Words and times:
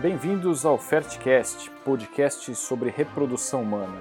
Bem-vindos 0.00 0.64
ao 0.64 0.78
Fertcast, 0.78 1.68
podcast 1.84 2.54
sobre 2.54 2.88
reprodução 2.88 3.62
humana. 3.62 3.96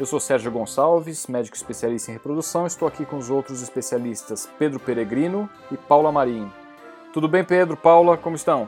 Eu 0.00 0.06
sou 0.06 0.18
Sérgio 0.18 0.50
Gonçalves, 0.50 1.26
médico 1.26 1.54
especialista 1.54 2.10
em 2.10 2.14
reprodução. 2.14 2.66
Estou 2.66 2.88
aqui 2.88 3.04
com 3.04 3.18
os 3.18 3.28
outros 3.28 3.60
especialistas 3.60 4.48
Pedro 4.58 4.80
Peregrino 4.80 5.46
e 5.70 5.76
Paula 5.76 6.10
Marim. 6.10 6.50
Tudo 7.12 7.28
bem, 7.28 7.44
Pedro? 7.44 7.76
Paula, 7.76 8.16
como 8.16 8.34
estão? 8.34 8.66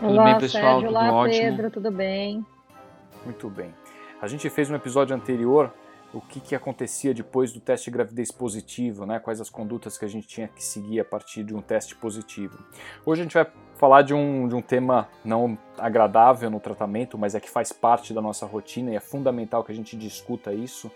Tudo 0.00 0.12
olá, 0.12 0.24
bem, 0.24 0.38
pessoal? 0.40 0.80
Sérgio, 0.80 0.88
tudo 0.88 0.98
olá, 0.98 1.12
ótimo? 1.12 1.40
Pedro, 1.42 1.70
tudo 1.70 1.90
bem? 1.92 2.44
Muito 3.24 3.48
bem. 3.48 3.72
A 4.20 4.26
gente 4.26 4.50
fez 4.50 4.68
um 4.68 4.74
episódio 4.74 5.14
anterior 5.14 5.72
o 6.12 6.20
que, 6.20 6.40
que 6.40 6.54
acontecia 6.54 7.14
depois 7.14 7.52
do 7.52 7.60
teste 7.60 7.90
de 7.90 7.96
gravidez 7.96 8.30
positivo, 8.30 9.06
né? 9.06 9.18
quais 9.18 9.40
as 9.40 9.48
condutas 9.48 9.96
que 9.96 10.04
a 10.04 10.08
gente 10.08 10.26
tinha 10.26 10.48
que 10.48 10.62
seguir 10.62 11.00
a 11.00 11.04
partir 11.04 11.44
de 11.44 11.54
um 11.54 11.60
teste 11.60 11.94
positivo. 11.94 12.58
Hoje 13.06 13.20
a 13.20 13.24
gente 13.24 13.34
vai 13.34 13.46
falar 13.76 14.02
de 14.02 14.12
um, 14.12 14.48
de 14.48 14.54
um 14.54 14.62
tema 14.62 15.08
não 15.24 15.56
agradável 15.78 16.50
no 16.50 16.60
tratamento, 16.60 17.16
mas 17.16 17.34
é 17.34 17.40
que 17.40 17.48
faz 17.48 17.72
parte 17.72 18.12
da 18.12 18.20
nossa 18.20 18.44
rotina 18.44 18.90
e 18.90 18.96
é 18.96 19.00
fundamental 19.00 19.62
que 19.62 19.72
a 19.72 19.74
gente 19.74 19.96
discuta 19.96 20.52
isso, 20.52 20.90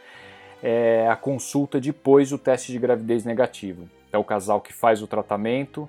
é 0.62 1.09
a 1.09 1.16
consulta 1.16 1.80
depois 1.80 2.30
do 2.30 2.38
teste 2.38 2.73
de 2.73 2.79
gravidez 2.79 3.24
negativo. 3.24 3.88
É 4.12 4.19
o 4.19 4.24
casal 4.24 4.60
que 4.60 4.73
faz 4.73 5.02
o 5.02 5.07
tratamento, 5.07 5.88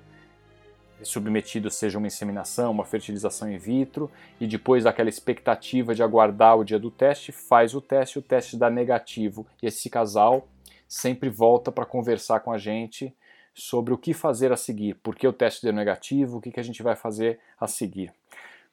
submetido 1.02 1.70
seja 1.70 1.98
uma 1.98 2.06
inseminação, 2.06 2.70
uma 2.70 2.84
fertilização 2.84 3.50
in 3.50 3.58
vitro, 3.58 4.10
e 4.40 4.46
depois 4.46 4.84
daquela 4.84 5.08
expectativa 5.08 5.94
de 5.94 6.02
aguardar 6.02 6.58
o 6.58 6.64
dia 6.64 6.78
do 6.78 6.90
teste, 6.90 7.32
faz 7.32 7.74
o 7.74 7.80
teste, 7.80 8.18
o 8.18 8.22
teste 8.22 8.56
dá 8.56 8.70
negativo, 8.70 9.46
e 9.62 9.66
esse 9.66 9.90
casal 9.90 10.48
sempre 10.88 11.28
volta 11.28 11.70
para 11.70 11.84
conversar 11.84 12.40
com 12.40 12.52
a 12.52 12.58
gente 12.58 13.14
sobre 13.54 13.92
o 13.94 13.98
que 13.98 14.12
fazer 14.12 14.52
a 14.52 14.56
seguir, 14.56 14.94
por 14.96 15.16
que 15.16 15.26
o 15.26 15.32
teste 15.32 15.62
deu 15.62 15.72
negativo, 15.72 16.38
o 16.38 16.40
que, 16.40 16.50
que 16.50 16.60
a 16.60 16.62
gente 16.62 16.82
vai 16.82 16.94
fazer 16.94 17.40
a 17.58 17.66
seguir. 17.66 18.12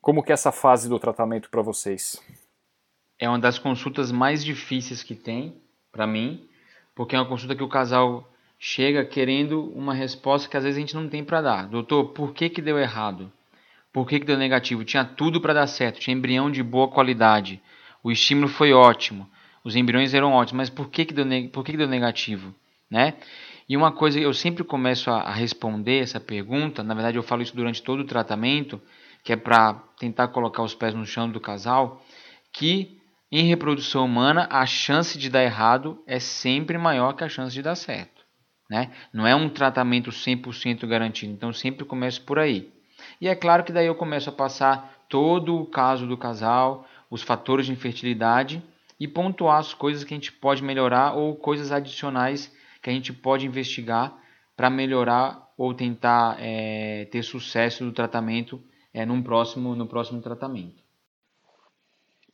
Como 0.01 0.21
que 0.21 0.31
é 0.31 0.33
essa 0.33 0.51
fase 0.51 0.89
do 0.89 0.99
tratamento 0.99 1.49
para 1.49 1.61
vocês? 1.61 2.21
É 3.17 3.29
uma 3.29 3.39
das 3.39 3.57
consultas 3.57 4.11
mais 4.11 4.43
difíceis 4.43 5.01
que 5.01 5.15
tem 5.15 5.61
para 5.91 6.05
mim, 6.05 6.45
porque 6.93 7.15
é 7.15 7.19
uma 7.19 7.27
consulta 7.27 7.55
que 7.55 7.63
o 7.63 7.69
casal 7.69 8.29
chega 8.65 9.03
querendo 9.03 9.69
uma 9.75 9.93
resposta 9.93 10.47
que 10.47 10.55
às 10.55 10.63
vezes 10.63 10.77
a 10.77 10.79
gente 10.79 10.95
não 10.95 11.09
tem 11.09 11.21
para 11.21 11.41
dar. 11.41 11.67
Doutor, 11.67 12.05
por 12.13 12.33
que, 12.33 12.47
que 12.47 12.61
deu 12.61 12.79
errado? 12.79 13.29
Por 13.91 14.07
que, 14.07 14.21
que 14.21 14.25
deu 14.25 14.37
negativo? 14.37 14.85
Tinha 14.85 15.03
tudo 15.03 15.41
para 15.41 15.53
dar 15.53 15.67
certo, 15.67 15.99
tinha 15.99 16.15
embrião 16.15 16.49
de 16.49 16.63
boa 16.63 16.87
qualidade, 16.87 17.61
o 18.01 18.09
estímulo 18.09 18.47
foi 18.47 18.71
ótimo, 18.71 19.29
os 19.65 19.75
embriões 19.75 20.13
eram 20.13 20.31
ótimos, 20.31 20.53
mas 20.53 20.69
por 20.69 20.89
que, 20.89 21.03
que, 21.03 21.13
deu, 21.13 21.25
por 21.49 21.65
que, 21.65 21.73
que 21.73 21.77
deu 21.77 21.89
negativo? 21.89 22.55
Né? 22.89 23.15
E 23.67 23.75
uma 23.75 23.91
coisa, 23.91 24.17
eu 24.17 24.33
sempre 24.33 24.63
começo 24.63 25.11
a, 25.11 25.23
a 25.23 25.33
responder 25.33 26.01
essa 26.01 26.21
pergunta, 26.21 26.81
na 26.81 26.93
verdade 26.93 27.17
eu 27.17 27.23
falo 27.23 27.41
isso 27.41 27.53
durante 27.53 27.83
todo 27.83 27.99
o 27.99 28.05
tratamento, 28.05 28.81
que 29.25 29.33
é 29.33 29.35
para 29.35 29.73
tentar 29.99 30.29
colocar 30.29 30.63
os 30.63 30.73
pés 30.73 30.93
no 30.93 31.05
chão 31.05 31.29
do 31.29 31.41
casal, 31.41 32.01
que 32.53 32.97
em 33.29 33.43
reprodução 33.43 34.05
humana 34.05 34.47
a 34.49 34.65
chance 34.65 35.19
de 35.19 35.29
dar 35.29 35.43
errado 35.43 36.01
é 36.07 36.17
sempre 36.17 36.77
maior 36.77 37.11
que 37.11 37.25
a 37.25 37.29
chance 37.29 37.53
de 37.53 37.61
dar 37.61 37.75
certo. 37.75 38.12
Né? 38.73 38.89
Não 39.13 39.27
é 39.27 39.35
um 39.35 39.47
tratamento 39.47 40.09
100% 40.09 40.87
garantido, 40.87 41.31
então 41.31 41.53
sempre 41.53 41.85
começo 41.85 42.23
por 42.23 42.39
aí. 42.39 42.73
E 43.21 43.27
é 43.27 43.35
claro 43.35 43.63
que 43.63 43.71
daí 43.71 43.85
eu 43.85 43.93
começo 43.93 44.31
a 44.31 44.33
passar 44.33 45.05
todo 45.07 45.55
o 45.55 45.67
caso 45.67 46.07
do 46.07 46.17
casal, 46.17 46.83
os 47.07 47.21
fatores 47.21 47.67
de 47.67 47.71
infertilidade 47.71 48.63
e 48.99 49.07
pontuar 49.07 49.59
as 49.59 49.75
coisas 49.75 50.03
que 50.03 50.11
a 50.11 50.17
gente 50.17 50.31
pode 50.31 50.63
melhorar 50.63 51.13
ou 51.13 51.35
coisas 51.35 51.71
adicionais 51.71 52.51
que 52.81 52.89
a 52.89 52.93
gente 52.93 53.13
pode 53.13 53.45
investigar 53.45 54.11
para 54.57 54.71
melhorar 54.71 55.53
ou 55.55 55.71
tentar 55.75 56.37
é, 56.39 57.05
ter 57.11 57.21
sucesso 57.21 57.85
do 57.85 57.91
tratamento 57.91 58.59
é, 58.91 59.05
num 59.05 59.21
próximo, 59.21 59.75
no 59.75 59.87
próximo 59.87 60.19
tratamento. 60.19 60.81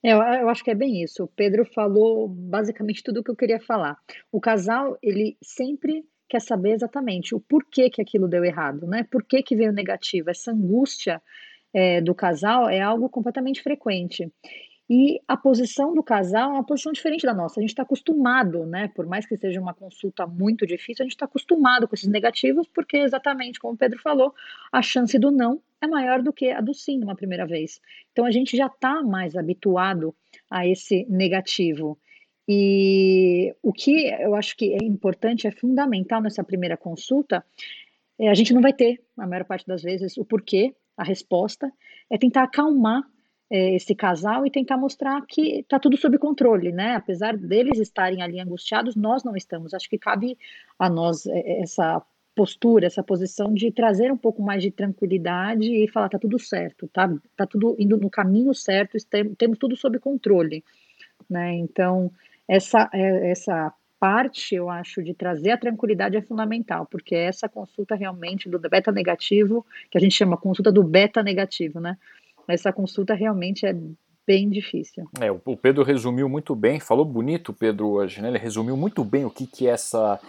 É, 0.02 0.14
eu, 0.14 0.20
eu 0.20 0.48
acho 0.48 0.64
que 0.64 0.72
é 0.72 0.76
bem 0.76 1.04
isso. 1.04 1.26
O 1.26 1.28
Pedro 1.28 1.66
falou 1.66 2.30
basicamente 2.30 3.04
tudo 3.04 3.20
o 3.20 3.24
que 3.26 3.30
eu 3.30 3.36
queria 3.36 3.60
falar. 3.60 3.98
O 4.32 4.40
casal, 4.40 4.98
ele 5.04 5.36
sempre 5.44 6.06
quer 6.30 6.40
saber 6.40 6.74
exatamente 6.74 7.34
o 7.34 7.40
porquê 7.40 7.90
que 7.90 8.02
aquilo 8.02 8.28
deu 8.28 8.46
errado, 8.46 8.88
né? 8.88 9.04
Por 9.04 9.24
que, 9.24 9.42
que 9.42 9.56
veio 9.56 9.74
negativo? 9.74 10.30
Essa 10.30 10.52
angústia 10.52 11.22
é, 11.74 12.00
do 12.00 12.14
casal 12.14 12.70
é 12.70 12.80
algo 12.80 13.10
completamente 13.10 13.62
frequente. 13.62 14.32
E 14.90 15.22
a 15.28 15.38
posição 15.38 15.94
do 15.94 16.02
casal 16.02 16.50
é 16.50 16.54
uma 16.54 16.66
posição 16.66 16.92
diferente 16.92 17.24
da 17.24 17.34
nossa. 17.34 17.60
A 17.60 17.62
gente 17.62 17.70
está 17.70 17.84
acostumado, 17.84 18.66
né? 18.66 18.88
Por 18.96 19.06
mais 19.06 19.26
que 19.26 19.38
seja 19.38 19.62
uma 19.62 19.74
consulta 19.74 20.26
muito 20.26 20.66
difícil, 20.66 21.04
a 21.04 21.06
gente 21.06 21.14
está 21.14 21.26
acostumado 21.26 21.88
com 21.88 21.94
esses 21.94 22.08
negativos, 22.08 22.68
porque 22.68 22.98
exatamente 22.98 23.60
como 23.60 23.76
o 23.76 23.78
Pedro 23.78 24.00
falou, 24.00 24.34
a 24.72 24.82
chance 24.82 25.18
do 25.20 25.30
não 25.30 25.62
é 25.80 25.86
maior 25.86 26.24
do 26.24 26.34
que 26.34 26.50
a 26.50 26.60
do 26.60 26.74
sim 26.74 26.98
numa 26.98 27.16
primeira 27.16 27.46
vez. 27.46 27.80
Então 28.12 28.26
a 28.26 28.32
gente 28.32 28.58
já 28.58 28.66
está 28.66 29.04
mais 29.04 29.36
habituado 29.36 30.16
a 30.50 30.66
esse 30.66 31.06
negativo. 31.08 32.00
E 32.52 33.54
o 33.62 33.72
que 33.72 34.08
eu 34.08 34.34
acho 34.34 34.58
que 34.58 34.74
é 34.74 34.84
importante, 34.84 35.46
é 35.46 35.52
fundamental 35.52 36.20
nessa 36.20 36.44
primeira 36.44 36.76
consulta, 36.76 37.46
é, 38.18 38.28
a 38.28 38.34
gente 38.34 38.56
não 38.56 38.62
vai 38.62 38.74
ter, 38.74 39.00
a 39.16 39.28
maior 39.28 39.46
parte 39.46 39.68
das 39.68 39.84
vezes, 39.84 40.18
o 40.18 40.26
porquê, 40.26 40.74
a 40.98 41.04
resposta, 41.04 41.72
é 42.10 42.18
tentar 42.18 42.42
acalmar 42.42 43.04
é, 43.52 43.76
esse 43.76 43.94
casal 43.94 44.48
e 44.48 44.50
tentar 44.50 44.78
mostrar 44.78 45.24
que 45.28 45.60
está 45.60 45.78
tudo 45.78 45.96
sob 45.96 46.18
controle, 46.18 46.72
né? 46.72 46.96
Apesar 46.96 47.38
deles 47.38 47.78
estarem 47.78 48.24
ali 48.24 48.40
angustiados, 48.40 48.96
nós 48.96 49.24
não 49.24 49.36
estamos. 49.36 49.76
Acho 49.76 49.88
que 49.88 50.00
cabe 50.00 50.36
a 50.80 50.90
nós 50.90 51.28
é, 51.28 51.62
essa 51.62 52.02
postura, 52.36 52.88
essa 52.88 53.04
posição 53.04 53.54
de 53.54 53.72
trazer 53.72 54.12
um 54.12 54.18
pouco 54.18 54.42
mais 54.42 54.64
de 54.64 54.72
tranquilidade 54.72 55.72
e 55.72 55.88
falar 55.88 56.10
tá 56.10 56.18
tudo 56.18 56.40
certo, 56.40 56.88
tá, 56.88 57.14
tá 57.36 57.46
tudo 57.46 57.76
indo 57.78 57.96
no 57.96 58.10
caminho 58.10 58.56
certo, 58.56 58.98
temos 59.38 59.60
tudo 59.60 59.76
sob 59.76 60.00
controle, 60.00 60.64
né? 61.30 61.54
Então 61.54 62.12
essa, 62.50 62.90
é, 62.92 63.30
essa 63.30 63.72
parte, 64.00 64.56
eu 64.56 64.70
acho, 64.70 65.04
de 65.04 65.14
trazer 65.14 65.52
a 65.52 65.58
tranquilidade 65.58 66.18
é 66.18 66.22
fundamental, 66.22 66.88
porque 66.90 67.14
essa 67.14 67.48
consulta 67.48 67.96
realmente 67.96 68.50
do 68.50 68.58
beta 68.58 68.92
negativo, 68.92 69.66
que 69.92 69.98
a 69.98 70.02
gente 70.02 70.16
chama 70.16 70.36
consulta 70.36 70.72
do 70.72 70.84
beta 70.84 71.22
negativo, 71.22 71.80
né? 71.80 71.96
Essa 72.48 72.74
consulta 72.74 73.14
realmente 73.14 73.66
é 73.68 73.76
bem 74.30 74.48
difícil. 74.48 75.10
É, 75.20 75.32
o 75.32 75.58
Pedro 75.58 75.84
resumiu 75.84 76.30
muito 76.30 76.56
bem, 76.56 76.80
falou 76.80 77.04
bonito 77.04 77.52
Pedro 77.52 77.88
hoje, 77.88 78.22
né? 78.22 78.28
Ele 78.28 78.38
resumiu 78.38 78.78
muito 78.78 79.04
bem 79.04 79.26
o 79.26 79.30
que 79.32 79.48
que 79.48 79.68
é 79.68 79.72
essa, 79.72 80.20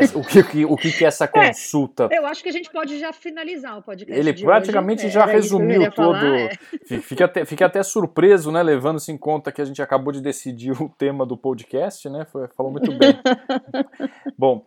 essa 0.00 0.18
o 0.18 0.24
que, 0.24 0.64
o 0.64 0.74
que 0.74 0.90
que 0.90 1.04
é 1.04 1.08
essa 1.08 1.24
é, 1.24 1.28
consulta. 1.28 2.08
É, 2.10 2.16
eu 2.16 2.24
acho 2.24 2.42
que 2.42 2.48
a 2.48 2.52
gente 2.52 2.70
pode 2.70 2.98
já 2.98 3.12
finalizar 3.12 3.76
o 3.76 3.82
podcast. 3.82 4.18
Ele 4.18 4.32
praticamente 4.32 5.04
hoje. 5.04 5.12
já 5.12 5.28
é, 5.28 5.32
resumiu 5.32 5.92
todo. 5.92 6.18
Falar, 6.18 6.38
é. 6.38 6.50
fica, 7.02 7.26
até, 7.26 7.44
fica 7.44 7.66
até 7.66 7.82
surpreso, 7.82 8.50
né? 8.50 8.62
Levando-se 8.62 9.12
em 9.12 9.18
conta 9.18 9.52
que 9.52 9.60
a 9.60 9.66
gente 9.66 9.82
acabou 9.82 10.14
de 10.14 10.22
decidir 10.22 10.72
o 10.82 10.88
tema 10.88 11.26
do 11.26 11.36
podcast, 11.36 12.08
né? 12.08 12.24
Foi, 12.32 12.48
falou 12.56 12.72
muito 12.72 12.90
bem. 12.96 13.18
Bom. 14.38 14.64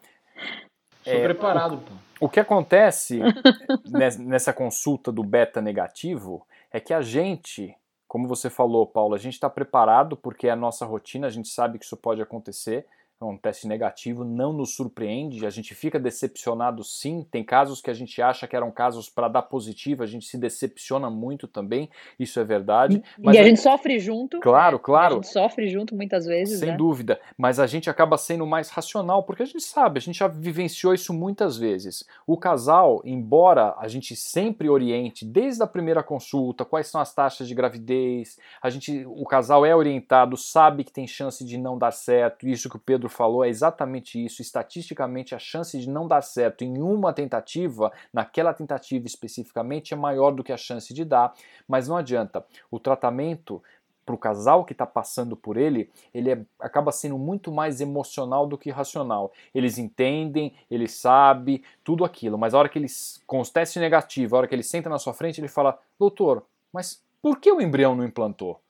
Estou 1.03 1.21
é, 1.21 1.23
preparado, 1.23 1.77
pô. 1.77 1.93
O 2.19 2.29
que 2.29 2.39
acontece 2.39 3.19
nessa 4.19 4.53
consulta 4.53 5.11
do 5.11 5.23
beta 5.23 5.59
negativo 5.59 6.45
é 6.71 6.79
que 6.79 6.93
a 6.93 7.01
gente 7.01 7.75
como 8.15 8.29
você 8.29 8.49
falou, 8.49 8.87
Paulo, 8.87 9.13
a 9.13 9.17
gente 9.17 9.33
está 9.33 9.49
preparado 9.49 10.15
porque 10.15 10.47
é 10.47 10.51
a 10.51 10.55
nossa 10.55 10.85
rotina, 10.85 11.27
a 11.27 11.29
gente 11.29 11.49
sabe 11.49 11.77
que 11.77 11.83
isso 11.83 11.97
pode 11.97 12.21
acontecer, 12.21 12.87
é 13.21 13.25
um 13.25 13.37
teste 13.37 13.67
negativo, 13.67 14.25
não 14.25 14.51
nos 14.51 14.75
surpreende, 14.75 15.45
a 15.45 15.49
gente 15.49 15.73
fica 15.73 15.97
decepcionado 15.97 16.83
sim. 16.83 17.25
Tem 17.31 17.43
casos 17.43 17.81
que 17.81 17.89
a 17.89 17.93
gente 17.93 18.21
acha 18.21 18.45
que 18.45 18.55
eram 18.55 18.69
casos 18.71 19.09
para 19.09 19.29
dar 19.29 19.43
positivo, 19.43 20.03
a 20.03 20.05
gente 20.05 20.25
se 20.25 20.37
decepciona 20.37 21.09
muito 21.09 21.47
também, 21.47 21.89
isso 22.19 22.39
é 22.39 22.43
verdade. 22.43 23.01
e 23.17 23.37
a, 23.37 23.41
a 23.41 23.43
gente 23.45 23.61
sofre 23.61 23.99
junto. 23.99 24.39
Claro, 24.41 24.77
claro. 24.77 25.13
A 25.13 25.15
gente 25.17 25.31
sofre 25.31 25.67
junto 25.69 25.95
muitas 25.95 26.25
vezes. 26.25 26.59
Sem 26.59 26.71
né? 26.71 26.77
dúvida, 26.77 27.19
mas 27.37 27.59
a 27.59 27.65
gente 27.65 27.89
acaba 27.89 28.17
sendo 28.17 28.45
mais 28.45 28.69
racional, 28.69 29.23
porque 29.23 29.43
a 29.43 29.45
gente 29.45 29.63
sabe, 29.63 29.97
a 29.97 30.01
gente 30.01 30.19
já 30.19 30.27
vivenciou 30.27 30.93
isso 30.93 31.13
muitas 31.13 31.57
vezes. 31.57 32.05
O 32.27 32.37
casal, 32.37 33.01
embora 33.05 33.75
a 33.77 33.87
gente 33.87 34.13
sempre 34.15 34.69
oriente, 34.69 35.25
desde 35.25 35.63
a 35.63 35.67
primeira 35.67 36.03
consulta, 36.03 36.65
quais 36.65 36.87
são 36.87 36.99
as 36.99 37.13
taxas 37.13 37.47
de 37.47 37.55
gravidez, 37.55 38.37
a 38.61 38.69
gente, 38.69 39.05
o 39.07 39.25
casal 39.25 39.65
é 39.65 39.73
orientado, 39.73 40.35
sabe 40.35 40.83
que 40.83 40.91
tem 40.91 41.07
chance 41.07 41.45
de 41.45 41.57
não 41.57 41.77
dar 41.77 41.91
certo, 41.91 42.47
isso 42.47 42.69
que 42.69 42.75
o 42.75 42.79
Pedro 42.79 43.04
falou 43.09 43.43
é 43.43 43.49
exatamente 43.49 44.23
isso. 44.23 44.41
Estatisticamente, 44.41 45.35
a 45.35 45.39
chance 45.39 45.79
de 45.79 45.89
não 45.89 46.07
dar 46.07 46.21
certo 46.21 46.63
em 46.63 46.81
uma 46.81 47.13
tentativa, 47.13 47.91
naquela 48.13 48.53
tentativa 48.53 49.05
especificamente, 49.05 49.93
é 49.93 49.97
maior 49.97 50.31
do 50.31 50.43
que 50.43 50.51
a 50.51 50.57
chance 50.57 50.93
de 50.93 51.05
dar, 51.05 51.33
mas 51.67 51.87
não 51.87 51.97
adianta. 51.97 52.45
O 52.69 52.79
tratamento 52.79 53.61
para 54.05 54.15
o 54.15 54.17
casal 54.17 54.63
que 54.63 54.73
está 54.73 54.85
passando 54.85 55.35
por 55.35 55.57
ele, 55.57 55.89
ele 56.13 56.31
é, 56.31 56.45
acaba 56.59 56.91
sendo 56.91 57.17
muito 57.17 57.51
mais 57.51 57.81
emocional 57.81 58.45
do 58.45 58.57
que 58.57 58.69
racional. 58.69 59.31
Eles 59.53 59.77
entendem, 59.79 60.53
eles 60.69 60.93
sabem 60.93 61.63
tudo 61.83 62.05
aquilo, 62.05 62.37
mas 62.37 62.53
a 62.53 62.59
hora 62.59 62.69
que 62.69 62.79
os 62.79 63.49
testes 63.49 63.81
negativos, 63.81 64.33
a 64.33 64.37
hora 64.37 64.47
que 64.47 64.53
ele 64.53 64.63
senta 64.63 64.89
na 64.89 64.99
sua 64.99 65.13
frente, 65.13 65.41
ele 65.41 65.47
fala: 65.47 65.79
Doutor, 65.97 66.45
mas 66.71 67.03
por 67.21 67.39
que 67.39 67.51
o 67.51 67.59
embrião 67.59 67.95
não 67.95 68.05
implantou? 68.05 68.61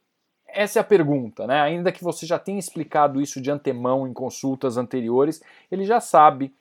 Essa 0.55 0.79
é 0.79 0.81
a 0.81 0.85
pergunta, 0.85 1.45
né? 1.45 1.59
Ainda 1.59 1.91
que 1.91 2.01
você 2.01 2.25
já 2.25 2.39
tenha 2.39 2.57
explicado 2.57 3.21
isso 3.21 3.41
de 3.41 3.51
antemão 3.51 4.07
em 4.07 4.13
consultas 4.13 4.77
anteriores, 4.77 5.43
ele 5.69 5.83
já 5.83 5.99
sabe 5.99 6.55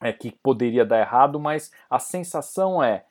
é, 0.00 0.12
que 0.12 0.32
poderia 0.42 0.84
dar 0.84 0.98
errado, 0.98 1.38
mas 1.38 1.70
a 1.90 1.98
sensação 1.98 2.82
é: 2.82 3.04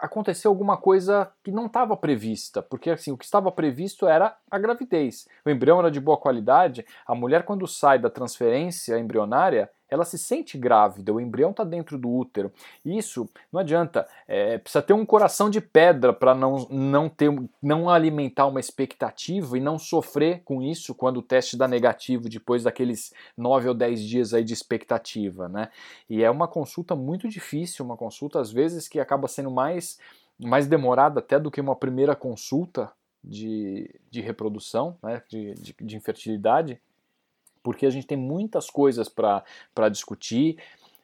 aconteceu 0.00 0.50
alguma 0.50 0.76
coisa 0.76 1.30
que 1.42 1.50
não 1.50 1.66
estava 1.66 1.96
prevista, 1.96 2.62
porque 2.62 2.90
assim, 2.90 3.10
o 3.10 3.16
que 3.16 3.24
estava 3.24 3.50
previsto 3.50 4.06
era 4.06 4.36
a 4.48 4.58
gravidez. 4.58 5.26
O 5.44 5.50
embrião 5.50 5.80
era 5.80 5.90
de 5.90 6.00
boa 6.00 6.16
qualidade, 6.16 6.86
a 7.04 7.14
mulher 7.14 7.44
quando 7.44 7.66
sai 7.66 7.98
da 7.98 8.08
transferência 8.08 8.96
embrionária, 8.96 9.68
ela 9.88 10.04
se 10.04 10.18
sente 10.18 10.58
grávida, 10.58 11.12
o 11.12 11.20
embrião 11.20 11.50
está 11.50 11.64
dentro 11.64 11.96
do 11.96 12.10
útero. 12.10 12.52
Isso 12.84 13.28
não 13.52 13.60
adianta, 13.60 14.06
é, 14.26 14.58
precisa 14.58 14.82
ter 14.82 14.92
um 14.92 15.06
coração 15.06 15.48
de 15.48 15.60
pedra 15.60 16.12
para 16.12 16.34
não, 16.34 16.66
não, 16.70 17.08
ter, 17.08 17.30
não 17.62 17.88
alimentar 17.88 18.46
uma 18.46 18.60
expectativa 18.60 19.56
e 19.56 19.60
não 19.60 19.78
sofrer 19.78 20.42
com 20.44 20.62
isso 20.62 20.94
quando 20.94 21.18
o 21.18 21.22
teste 21.22 21.56
dá 21.56 21.68
negativo 21.68 22.28
depois 22.28 22.64
daqueles 22.64 23.12
9 23.36 23.68
ou 23.68 23.74
10 23.74 24.02
dias 24.02 24.34
aí 24.34 24.42
de 24.42 24.52
expectativa. 24.52 25.48
Né? 25.48 25.68
E 26.10 26.22
é 26.22 26.30
uma 26.30 26.48
consulta 26.48 26.96
muito 26.96 27.28
difícil, 27.28 27.84
uma 27.84 27.96
consulta 27.96 28.40
às 28.40 28.50
vezes 28.50 28.88
que 28.88 28.98
acaba 28.98 29.28
sendo 29.28 29.50
mais, 29.50 29.98
mais 30.38 30.66
demorada 30.66 31.20
até 31.20 31.38
do 31.38 31.50
que 31.50 31.60
uma 31.60 31.76
primeira 31.76 32.16
consulta 32.16 32.90
de, 33.22 33.88
de 34.10 34.20
reprodução, 34.20 34.96
né? 35.02 35.22
de, 35.28 35.54
de, 35.54 35.74
de 35.80 35.96
infertilidade 35.96 36.80
porque 37.66 37.84
a 37.84 37.90
gente 37.90 38.06
tem 38.06 38.16
muitas 38.16 38.70
coisas 38.70 39.08
para 39.08 39.88
discutir. 39.90 40.56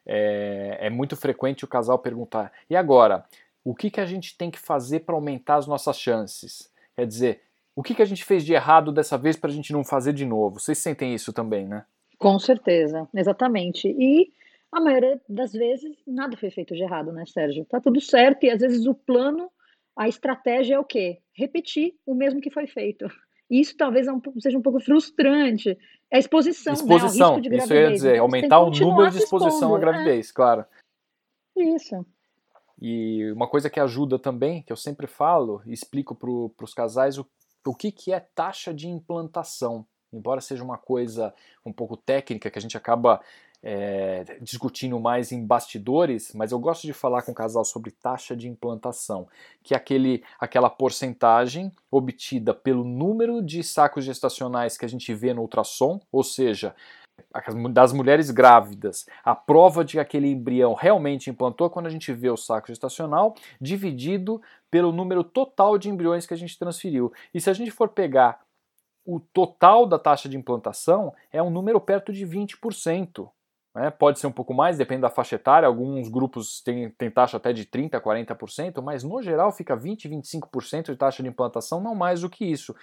É, 0.06 0.78
é, 0.82 0.90
muito 0.90 1.16
frequente 1.16 1.64
o 1.64 1.68
casal 1.68 1.98
perguntar: 1.98 2.52
e 2.70 2.76
agora? 2.76 3.24
O 3.64 3.74
que, 3.74 3.90
que 3.90 4.00
a 4.00 4.06
gente 4.06 4.36
tem 4.36 4.48
que 4.48 4.60
fazer 4.60 5.00
para 5.00 5.16
aumentar 5.16 5.56
as 5.56 5.66
nossas 5.66 5.98
chances? 5.98 6.70
Quer 6.94 7.06
dizer, 7.06 7.42
o 7.74 7.82
que, 7.82 7.96
que 7.96 8.02
a 8.02 8.04
gente 8.04 8.24
fez 8.24 8.44
de 8.44 8.52
errado 8.52 8.92
dessa 8.92 9.18
vez 9.18 9.36
para 9.36 9.50
a 9.50 9.52
gente 9.52 9.72
não 9.72 9.84
fazer 9.84 10.12
de 10.12 10.24
novo? 10.24 10.60
Vocês 10.60 10.78
sentem 10.78 11.12
isso 11.14 11.32
também, 11.32 11.66
né? 11.66 11.84
Com 12.16 12.38
certeza, 12.38 13.08
exatamente. 13.12 13.88
E 13.88 14.32
a 14.70 14.80
maioria 14.80 15.20
das 15.28 15.52
vezes 15.52 15.96
nada 16.06 16.36
foi 16.36 16.50
feito 16.50 16.74
de 16.74 16.82
errado, 16.82 17.12
né, 17.12 17.24
Sérgio? 17.26 17.64
Tá 17.64 17.80
tudo 17.80 18.00
certo 18.00 18.44
e 18.44 18.50
às 18.50 18.60
vezes 18.60 18.86
o 18.86 18.94
plano, 18.94 19.50
a 19.96 20.08
estratégia 20.08 20.76
é 20.76 20.78
o 20.78 20.84
quê? 20.84 21.18
Repetir 21.32 21.94
o 22.06 22.14
mesmo 22.14 22.40
que 22.40 22.50
foi 22.50 22.68
feito. 22.68 23.08
Isso 23.52 23.76
talvez 23.76 24.08
é 24.08 24.12
seja 24.40 24.56
um 24.56 24.62
pouco 24.62 24.80
frustrante. 24.80 25.78
É 26.10 26.16
a 26.16 26.18
exposição, 26.18 26.72
exposição 26.72 27.38
né? 27.38 27.58
Isso 27.58 27.74
eu 27.74 27.82
ia 27.82 27.92
dizer, 27.92 28.12
então, 28.14 28.24
aumentar 28.24 28.60
o 28.60 28.70
número 28.70 29.10
de 29.10 29.18
exposição 29.18 29.74
à 29.74 29.78
né? 29.78 29.80
gravidez, 29.84 30.30
é. 30.30 30.32
claro. 30.32 30.64
Isso. 31.54 32.06
E 32.80 33.30
uma 33.30 33.46
coisa 33.46 33.68
que 33.68 33.78
ajuda 33.78 34.18
também, 34.18 34.62
que 34.62 34.72
eu 34.72 34.76
sempre 34.76 35.06
falo 35.06 35.60
e 35.66 35.72
explico 35.74 36.14
para 36.14 36.64
os 36.64 36.72
casais, 36.72 37.18
o, 37.18 37.26
o 37.66 37.74
que, 37.74 37.92
que 37.92 38.10
é 38.10 38.20
taxa 38.20 38.72
de 38.72 38.88
implantação. 38.88 39.86
Embora 40.10 40.40
seja 40.40 40.64
uma 40.64 40.78
coisa 40.78 41.34
um 41.64 41.72
pouco 41.72 41.94
técnica 41.94 42.50
que 42.50 42.58
a 42.58 42.62
gente 42.62 42.76
acaba 42.76 43.20
é, 43.62 44.38
discutindo 44.40 44.98
mais 44.98 45.30
em 45.30 45.46
bastidores, 45.46 46.32
mas 46.34 46.50
eu 46.50 46.58
gosto 46.58 46.86
de 46.86 46.92
falar 46.92 47.22
com 47.22 47.30
o 47.30 47.34
casal 47.34 47.64
sobre 47.64 47.92
taxa 47.92 48.36
de 48.36 48.48
implantação, 48.48 49.28
que 49.62 49.72
é 49.72 49.76
aquele, 49.76 50.24
aquela 50.38 50.68
porcentagem 50.68 51.70
obtida 51.90 52.52
pelo 52.52 52.82
número 52.82 53.40
de 53.40 53.62
sacos 53.62 54.04
gestacionais 54.04 54.76
que 54.76 54.84
a 54.84 54.88
gente 54.88 55.14
vê 55.14 55.32
no 55.32 55.42
ultrassom, 55.42 56.00
ou 56.10 56.24
seja, 56.24 56.74
das 57.70 57.92
mulheres 57.92 58.30
grávidas, 58.30 59.06
a 59.22 59.34
prova 59.34 59.84
de 59.84 59.92
que 59.92 60.00
aquele 60.00 60.28
embrião 60.28 60.74
realmente 60.74 61.30
implantou 61.30 61.70
quando 61.70 61.86
a 61.86 61.90
gente 61.90 62.12
vê 62.12 62.30
o 62.30 62.36
saco 62.36 62.68
gestacional, 62.68 63.34
dividido 63.60 64.42
pelo 64.70 64.92
número 64.92 65.22
total 65.22 65.78
de 65.78 65.88
embriões 65.88 66.26
que 66.26 66.34
a 66.34 66.36
gente 66.36 66.58
transferiu. 66.58 67.12
E 67.32 67.40
se 67.40 67.48
a 67.48 67.52
gente 67.52 67.70
for 67.70 67.88
pegar 67.90 68.40
o 69.04 69.20
total 69.20 69.86
da 69.86 69.98
taxa 69.98 70.28
de 70.28 70.36
implantação, 70.36 71.14
é 71.30 71.42
um 71.42 71.50
número 71.50 71.80
perto 71.80 72.12
de 72.12 72.26
20%. 72.26 73.30
Né? 73.74 73.90
Pode 73.90 74.18
ser 74.18 74.26
um 74.26 74.32
pouco 74.32 74.52
mais, 74.52 74.76
depende 74.76 75.02
da 75.02 75.10
faixa 75.10 75.36
etária. 75.36 75.66
Alguns 75.66 76.08
grupos 76.08 76.60
têm, 76.60 76.90
têm 76.90 77.10
taxa 77.10 77.36
até 77.36 77.52
de 77.52 77.64
30%, 77.64 78.00
40%, 78.00 78.82
mas 78.82 79.02
no 79.02 79.22
geral 79.22 79.50
fica 79.52 79.76
20%, 79.76 80.10
25% 80.10 80.90
de 80.90 80.96
taxa 80.96 81.22
de 81.22 81.28
implantação, 81.28 81.80
não 81.80 81.94
mais 81.94 82.20
do 82.20 82.30
que 82.30 82.44
isso. 82.44 82.74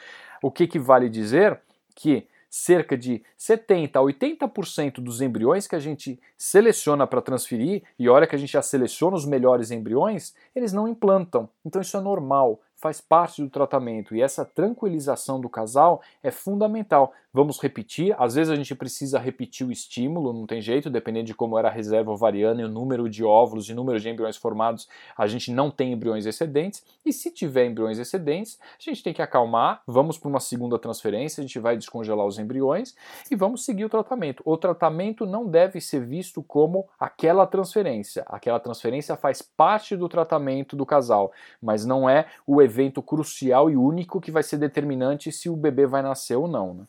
O 0.42 0.52
que, 0.52 0.68
que 0.68 0.80
vale 0.80 1.10
dizer 1.10 1.60
que 1.96 2.28
cerca 2.50 2.98
de 2.98 3.24
70 3.38 4.00
a 4.00 4.02
80% 4.02 4.96
dos 4.96 5.22
embriões 5.22 5.68
que 5.68 5.76
a 5.76 5.80
gente 5.80 6.20
seleciona 6.36 7.06
para 7.06 7.22
transferir, 7.22 7.84
e 7.98 8.10
olha 8.10 8.26
que 8.26 8.36
a 8.36 8.40
gente 8.40 8.54
já 8.54 8.62
seleciona 8.62 9.16
os 9.16 9.26
melhores 9.26 9.70
embriões, 9.70 10.34
eles 10.56 10.74
não 10.74 10.88
implantam. 10.88 11.48
Então 11.64 11.80
isso 11.80 11.96
é 11.96 12.02
normal 12.02 12.60
faz 12.80 13.02
parte 13.02 13.42
do 13.44 13.50
tratamento 13.50 14.16
e 14.16 14.22
essa 14.22 14.46
tranquilização 14.46 15.40
do 15.40 15.50
casal 15.50 16.02
é 16.24 16.32
fundamental. 16.32 17.14
Vamos 17.32 17.62
repetir, 17.62 18.16
às 18.18 18.34
vezes 18.34 18.52
a 18.52 18.56
gente 18.56 18.74
precisa 18.74 19.20
repetir 19.20 19.66
o 19.66 19.72
estímulo, 19.72 20.34
não 20.34 20.48
tem 20.48 20.60
jeito, 20.60 20.90
dependendo 20.90 21.28
de 21.28 21.36
como 21.36 21.60
era 21.60 21.68
a 21.68 21.72
reserva 21.72 22.12
ovariana 22.12 22.62
e 22.62 22.66
o 22.66 22.68
número 22.70 23.08
de 23.08 23.24
óvulos 23.24 23.70
e 23.70 23.74
número 23.76 24.00
de 24.00 24.10
embriões 24.10 24.36
formados, 24.36 24.90
a 25.16 25.28
gente 25.28 25.52
não 25.52 25.70
tem 25.70 25.94
embriões 25.94 26.26
excedentes, 26.26 26.84
e 27.06 27.14
se 27.14 27.30
tiver 27.30 27.68
embriões 27.68 28.00
excedentes, 28.00 28.58
a 28.80 28.82
gente 28.82 29.04
tem 29.04 29.14
que 29.14 29.22
acalmar, 29.22 29.84
vamos 29.86 30.18
para 30.18 30.28
uma 30.28 30.40
segunda 30.40 30.80
transferência, 30.80 31.40
a 31.40 31.46
gente 31.46 31.60
vai 31.60 31.78
descongelar 31.78 32.26
os 32.26 32.40
embriões 32.40 32.96
e 33.30 33.36
vamos 33.36 33.64
seguir 33.64 33.86
o 33.86 33.90
tratamento. 33.90 34.42
O 34.44 34.58
tratamento 34.58 35.24
não 35.24 35.46
deve 35.46 35.80
ser 35.80 36.04
visto 36.04 36.42
como 36.42 36.88
aquela 37.00 37.46
transferência. 37.46 38.24
Aquela 38.26 38.60
transferência 38.60 39.16
faz 39.16 39.40
parte 39.40 39.96
do 39.96 40.10
tratamento 40.10 40.76
do 40.76 40.84
casal, 40.84 41.32
mas 41.62 41.86
não 41.86 42.10
é 42.10 42.26
o 42.48 42.60
evento 42.60 43.04
crucial 43.04 43.70
e 43.70 43.78
único 43.78 44.20
que 44.20 44.32
vai 44.32 44.42
ser 44.42 44.58
determinante 44.58 45.32
se 45.32 45.48
o 45.48 45.56
bebê 45.56 45.86
vai 45.86 46.02
nascer 46.02 46.36
ou 46.36 46.48
não. 46.48 46.74
Né? 46.74 46.84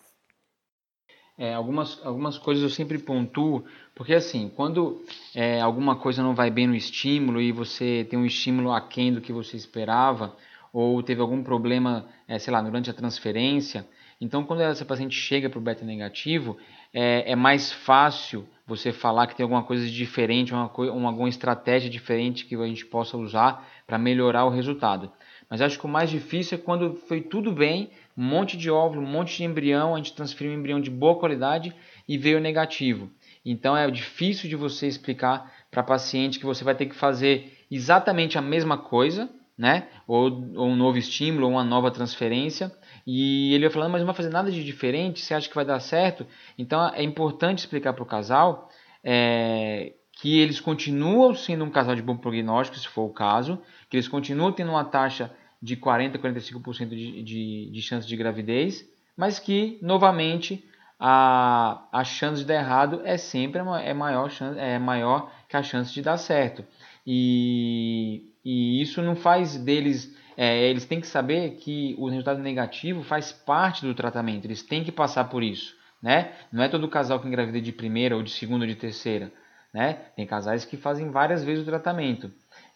É, 1.41 1.55
algumas, 1.55 1.99
algumas 2.05 2.37
coisas 2.37 2.63
eu 2.63 2.69
sempre 2.69 2.99
pontuo, 2.99 3.65
porque 3.95 4.13
assim, 4.13 4.53
quando 4.55 5.03
é, 5.35 5.59
alguma 5.59 5.97
coisa 5.97 6.23
não 6.23 6.35
vai 6.35 6.51
bem 6.51 6.67
no 6.67 6.75
estímulo 6.75 7.41
e 7.41 7.51
você 7.51 8.07
tem 8.11 8.19
um 8.19 8.27
estímulo 8.27 8.71
aquém 8.71 9.11
do 9.11 9.23
que 9.23 9.33
você 9.33 9.57
esperava, 9.57 10.37
ou 10.71 11.03
teve 11.03 11.23
algum 11.23 11.43
problema, 11.43 12.07
é, 12.29 12.39
sei 12.39 12.53
lá, 12.53 12.61
durante 12.61 12.91
a 12.91 12.93
transferência, 12.93 13.89
então 14.21 14.45
quando 14.45 14.61
essa 14.61 14.85
paciente 14.85 15.19
chega 15.19 15.49
para 15.49 15.59
o 15.59 15.63
beta 15.63 15.83
negativo, 15.83 16.59
é, 16.93 17.33
é, 17.33 17.35
mais 17.35 17.73
fácil 17.73 18.47
você 18.67 18.93
falar 18.93 19.27
que 19.27 19.35
tem 19.35 19.43
alguma 19.43 19.63
coisa 19.63 19.89
diferente, 19.89 20.53
uma, 20.53 20.71
uma, 20.93 21.09
alguma 21.09 21.29
estratégia 21.31 21.89
diferente 21.89 22.45
que 22.45 22.55
a 22.55 22.67
gente 22.67 22.85
possa 22.85 23.17
usar 23.17 23.67
para 23.87 23.97
melhorar 23.97 24.45
o 24.45 24.51
resultado. 24.51 25.11
Mas 25.49 25.63
acho 25.63 25.79
que 25.79 25.87
o 25.87 25.89
mais 25.89 26.11
difícil 26.11 26.59
é 26.59 26.61
quando 26.61 26.97
foi 27.09 27.23
tudo 27.23 27.51
bem, 27.51 27.89
um 28.21 28.23
monte 28.23 28.55
de 28.55 28.71
óvulo, 28.71 29.01
um 29.01 29.11
monte 29.11 29.39
de 29.39 29.45
embrião, 29.45 29.95
a 29.95 29.97
gente 29.97 30.13
transferiu 30.13 30.53
um 30.53 30.57
embrião 30.59 30.79
de 30.79 30.91
boa 30.91 31.19
qualidade 31.19 31.75
e 32.07 32.19
veio 32.19 32.39
negativo. 32.39 33.11
Então 33.43 33.75
é 33.75 33.91
difícil 33.91 34.47
de 34.47 34.57
você 34.57 34.87
explicar 34.87 35.51
para 35.71 35.83
paciente 35.83 36.39
que 36.39 36.45
você 36.45 36.63
vai 36.63 36.75
ter 36.75 36.85
que 36.85 36.95
fazer 36.95 37.51
exatamente 37.71 38.37
a 38.37 38.43
mesma 38.43 38.77
coisa, 38.77 39.31
né? 39.57 39.89
Ou, 40.07 40.25
ou, 40.55 40.69
um 40.69 40.77
novo 40.77 40.99
estímulo, 40.99 41.47
ou 41.47 41.53
uma 41.53 41.65
nova 41.65 41.91
transferência. 41.91 42.71
E 43.07 43.55
ele 43.55 43.65
vai 43.65 43.73
falando, 43.73 43.93
mas 43.93 44.03
não 44.03 44.07
vai 44.07 44.15
fazer 44.15 44.29
nada 44.29 44.51
de 44.51 44.63
diferente, 44.63 45.21
você 45.21 45.33
acha 45.33 45.49
que 45.49 45.55
vai 45.55 45.65
dar 45.65 45.81
certo? 45.81 46.27
Então 46.59 46.93
é 46.95 47.03
importante 47.03 47.61
explicar 47.61 47.95
para 47.95 48.03
o 48.03 48.07
casal 48.07 48.69
é, 49.03 49.95
que 50.13 50.39
eles 50.39 50.61
continuam 50.61 51.35
sendo 51.35 51.65
um 51.65 51.71
casal 51.71 51.97
de 51.97 52.03
bom 52.03 52.19
prognóstico, 52.19 52.79
se 52.79 52.87
for 52.87 53.05
o 53.05 53.15
caso, 53.15 53.63
que 53.89 53.97
eles 53.97 54.09
continuam 54.09 54.53
tendo 54.53 54.73
uma 54.73 54.85
taxa 54.85 55.35
de 55.61 55.77
40% 55.77 56.15
a 56.15 56.19
45% 56.19 56.89
de, 56.89 57.23
de, 57.23 57.71
de 57.71 57.83
chance 57.83 58.07
de 58.07 58.17
gravidez, 58.17 58.89
mas 59.17 59.39
que, 59.39 59.79
novamente, 59.83 60.65
a, 60.99 61.87
a 61.93 62.05
chance 62.05 62.43
de 62.43 62.47
dar 62.47 62.55
errado 62.55 63.01
é 63.05 63.17
sempre 63.17 63.61
é 63.61 63.95
maior, 63.95 64.31
é 64.57 64.79
maior 64.79 65.33
que 65.49 65.57
a 65.57 65.63
chance 65.63 65.93
de 65.93 66.03
dar 66.03 66.17
certo. 66.19 66.65
E, 67.07 68.33
e 68.45 68.81
isso 68.83 69.01
não 69.03 69.17
faz 69.17 69.57
deles. 69.57 70.15
É, 70.37 70.69
eles 70.69 70.87
têm 70.87 71.01
que 71.01 71.07
saber 71.07 71.57
que 71.57 71.95
o 71.99 72.09
resultado 72.09 72.41
negativo 72.41 73.03
faz 73.03 73.33
parte 73.33 73.85
do 73.85 73.95
tratamento, 73.95 74.47
eles 74.47 74.63
têm 74.63 74.85
que 74.85 74.93
passar 74.93 75.25
por 75.25 75.43
isso. 75.43 75.75
Né? 76.03 76.33
Não 76.51 76.63
é 76.63 76.69
todo 76.69 76.89
casal 76.89 77.21
que 77.21 77.29
engravida 77.29 77.61
de 77.61 77.73
primeira, 77.73 78.17
ou 78.17 78.23
de 78.23 78.31
segunda, 78.31 78.65
ou 78.65 78.69
de 78.69 78.77
terceira. 78.77 79.31
Né? 79.73 79.95
Tem 80.17 80.27
casais 80.27 80.65
que 80.65 80.77
fazem 80.77 81.11
várias 81.11 81.45
vezes 81.45 81.63
o 81.63 81.67
tratamento. 81.67 82.33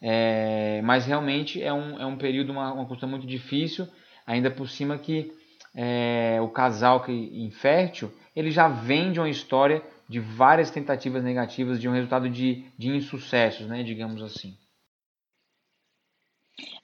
É, 0.06 0.82
mas 0.82 1.06
realmente 1.06 1.62
é 1.62 1.72
um, 1.72 1.98
é 1.98 2.04
um 2.04 2.18
período, 2.18 2.52
uma, 2.52 2.74
uma 2.74 2.84
consulta 2.84 3.06
muito 3.06 3.26
difícil, 3.26 3.88
ainda 4.26 4.50
por 4.50 4.68
cima 4.68 4.98
que 4.98 5.32
é, 5.74 6.38
o 6.42 6.48
casal 6.48 7.02
que 7.02 7.10
infértil, 7.10 8.12
ele 8.36 8.50
já 8.50 8.68
vem 8.68 9.12
de 9.12 9.18
uma 9.18 9.30
história 9.30 9.82
de 10.06 10.20
várias 10.20 10.70
tentativas 10.70 11.24
negativas, 11.24 11.80
de 11.80 11.88
um 11.88 11.92
resultado 11.92 12.28
de, 12.28 12.66
de 12.76 12.90
insucessos, 12.90 13.66
né, 13.66 13.82
digamos 13.82 14.22
assim. 14.22 14.54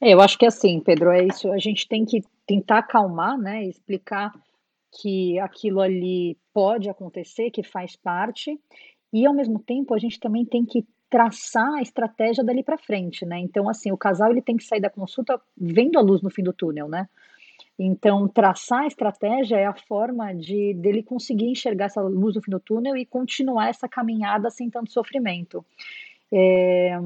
É, 0.00 0.15
eu 0.15 0.21
acho 0.23 0.39
que 0.39 0.47
é 0.47 0.49
assim, 0.49 0.81
Pedro, 0.81 1.11
é 1.11 1.23
isso. 1.23 1.53
A 1.53 1.59
gente 1.59 1.87
tem 1.87 2.07
que 2.07 2.23
tentar 2.47 2.79
acalmar, 2.79 3.37
né, 3.37 3.62
explicar 3.65 4.33
que 4.99 5.39
aquilo 5.41 5.83
ali 5.83 6.39
pode 6.55 6.89
acontecer, 6.89 7.50
que 7.50 7.62
faz 7.62 7.95
parte, 7.97 8.59
e 9.12 9.27
ao 9.27 9.35
mesmo 9.35 9.59
tempo 9.59 9.93
a 9.93 9.99
gente 9.99 10.19
também 10.19 10.47
tem 10.47 10.65
que 10.65 10.87
traçar 11.11 11.75
a 11.75 11.83
estratégia 11.83 12.45
dali 12.45 12.62
para 12.62 12.79
frente, 12.79 13.26
né? 13.26 13.38
Então, 13.40 13.69
assim, 13.69 13.90
o 13.90 13.97
casal 13.97 14.31
ele 14.31 14.40
tem 14.40 14.57
que 14.57 14.64
sair 14.64 14.81
da 14.81 14.88
consulta 14.88 15.40
vendo 15.57 15.99
a 15.99 16.02
luz 16.02 16.23
no 16.23 16.31
fim 16.31 16.43
do 16.43 16.52
túnel, 16.52 16.88
né? 16.88 17.09
Então, 17.79 18.29
traçar 18.29 18.83
a 18.83 18.87
estratégia 18.87 19.57
é 19.57 19.67
a 19.67 19.75
forma 19.75 20.33
de 20.35 20.75
dele 20.75 21.02
conseguir 21.02 21.47
enxergar 21.47 21.87
essa 21.87 22.00
luz 22.00 22.37
no 22.37 22.43
fim 22.43 22.50
do 22.50 22.61
túnel 22.61 22.97
e 22.97 23.05
continuar 23.05 23.69
essa 23.69 23.88
caminhada 23.88 24.50
sem 24.50 24.71
tanto 24.71 24.93
sofrimento. 24.93 25.64
É, 26.33 26.97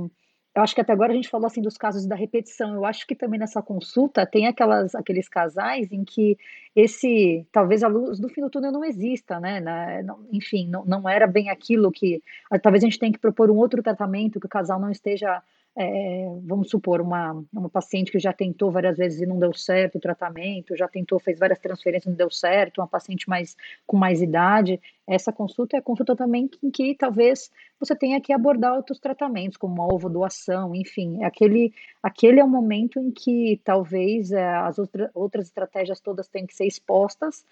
eu 0.55 0.63
acho 0.63 0.75
que 0.75 0.81
até 0.81 0.93
agora 0.93 1.13
a 1.13 1.17
gente 1.17 1.29
falou 1.29 1.47
assim 1.47 1.61
dos 1.61 1.77
casos 1.77 2.07
da 2.07 2.15
repetição. 2.15 2.75
Eu 2.75 2.85
acho 2.85 3.07
que 3.07 3.15
também 3.17 3.41
nessa 3.41 3.61
consulta 3.61 4.25
tem 4.25 4.47
aquelas, 4.47 4.95
aqueles 4.95 5.29
casais 5.29 5.91
em 5.91 6.05
que 6.05 6.39
esse, 6.77 7.45
talvez 7.51 7.83
a 7.83 7.89
luz 7.89 8.21
do 8.21 8.29
fim 8.29 8.41
do 8.41 8.51
túnel 8.51 8.71
não 8.71 8.85
exista, 8.85 9.41
né? 9.41 9.61
Não, 10.03 10.25
enfim, 10.33 10.69
não, 10.69 10.85
não 10.85 11.09
era 11.09 11.27
bem 11.27 11.51
aquilo 11.51 11.91
que. 11.91 12.23
Talvez 12.63 12.85
a 12.85 12.87
gente 12.87 12.99
tenha 13.01 13.13
que 13.13 13.19
propor 13.19 13.51
um 13.51 13.57
outro 13.57 13.83
tratamento 13.83 14.39
que 14.39 14.47
o 14.47 14.49
casal 14.49 14.79
não 14.79 14.91
esteja 14.91 15.43
é, 15.77 16.39
vamos 16.45 16.71
supor, 16.71 17.01
uma, 17.01 17.45
uma 17.53 17.69
paciente 17.69 18.13
que 18.13 18.19
já 18.19 18.33
tentou 18.33 18.71
várias 18.71 18.97
vezes 18.97 19.21
e 19.21 19.27
não 19.27 19.39
deu 19.39 19.53
certo 19.53 19.97
o 19.97 20.01
tratamento, 20.01 20.77
já 20.77 20.87
tentou, 20.87 21.19
fez 21.19 21.39
várias 21.39 21.59
transferências 21.59 22.07
e 22.07 22.11
não 22.11 22.17
deu 22.17 22.31
certo, 22.31 22.81
uma 22.81 22.87
paciente 22.87 23.29
mais 23.29 23.57
com 23.87 23.97
mais 23.97 24.23
idade, 24.23 24.81
essa 25.07 25.33
consulta 25.33 25.77
é 25.77 25.81
a 25.81 25.83
consulta 25.83 26.17
também 26.17 26.49
em 26.63 26.71
que 26.71 26.95
talvez 26.95 27.51
você 27.79 27.95
tenha 27.95 28.21
que 28.21 28.33
abordar 28.33 28.75
outros 28.75 28.99
tratamentos, 28.99 29.59
como 29.59 29.83
a 29.83 29.93
ovodoação, 29.93 30.75
enfim, 30.75 31.23
aquele, 31.25 31.73
aquele 32.03 32.41
é 32.41 32.45
o 32.45 32.49
momento 32.49 32.99
em 32.99 33.11
que 33.11 33.61
talvez 33.65 34.31
é, 34.33 34.47
as 34.47 34.79
outra, 34.79 35.11
outras 35.13 35.47
estratégias 35.47 36.01
todas 36.01 36.29
têm 36.29 36.47
que 36.47 36.55
ser 36.55 36.67
expostas, 36.67 37.45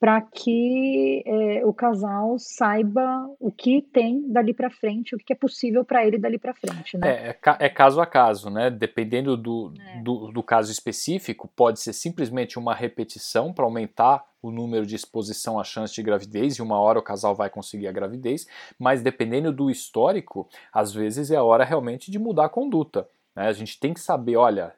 para 0.00 0.20
que 0.20 1.24
é, 1.26 1.66
o 1.66 1.72
casal 1.72 2.36
saiba 2.38 3.28
o 3.40 3.50
que 3.50 3.82
tem 3.82 4.30
dali 4.30 4.54
para 4.54 4.70
frente, 4.70 5.14
o 5.14 5.18
que 5.18 5.32
é 5.32 5.36
possível 5.36 5.84
para 5.84 6.06
ele 6.06 6.18
dali 6.18 6.38
para 6.38 6.54
frente, 6.54 6.96
né? 6.96 7.08
É, 7.08 7.28
é, 7.30 7.66
é, 7.66 7.68
caso 7.68 8.00
a 8.00 8.06
caso, 8.06 8.48
né? 8.48 8.70
Dependendo 8.70 9.36
do, 9.36 9.72
é. 9.78 10.00
do, 10.02 10.30
do, 10.30 10.42
caso 10.42 10.70
específico, 10.70 11.48
pode 11.48 11.80
ser 11.80 11.92
simplesmente 11.92 12.58
uma 12.58 12.74
repetição 12.74 13.52
para 13.52 13.64
aumentar 13.64 14.24
o 14.40 14.52
número 14.52 14.86
de 14.86 14.94
exposição 14.94 15.58
à 15.58 15.64
chance 15.64 15.92
de 15.92 16.02
gravidez 16.02 16.54
e 16.54 16.62
uma 16.62 16.78
hora 16.78 17.00
o 17.00 17.02
casal 17.02 17.34
vai 17.34 17.50
conseguir 17.50 17.88
a 17.88 17.92
gravidez, 17.92 18.46
mas 18.78 19.02
dependendo 19.02 19.52
do 19.52 19.68
histórico, 19.68 20.48
às 20.72 20.92
vezes 20.92 21.32
é 21.32 21.36
a 21.36 21.42
hora 21.42 21.64
realmente 21.64 22.10
de 22.10 22.20
mudar 22.20 22.44
a 22.44 22.48
conduta. 22.48 23.08
Né? 23.34 23.48
A 23.48 23.52
gente 23.52 23.80
tem 23.80 23.92
que 23.92 24.00
saber, 24.00 24.36
olha, 24.36 24.74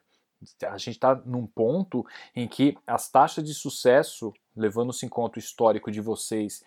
a 0.66 0.78
gente 0.78 0.94
está 0.94 1.14
num 1.26 1.46
ponto 1.46 2.04
em 2.34 2.48
que 2.48 2.76
as 2.86 3.10
taxas 3.10 3.44
de 3.44 3.52
sucesso, 3.52 4.32
levando-se 4.60 5.04
em 5.06 5.08
conta 5.08 5.38
o 5.38 5.40
histórico 5.40 5.90
de 5.90 6.00
vocês, 6.00 6.62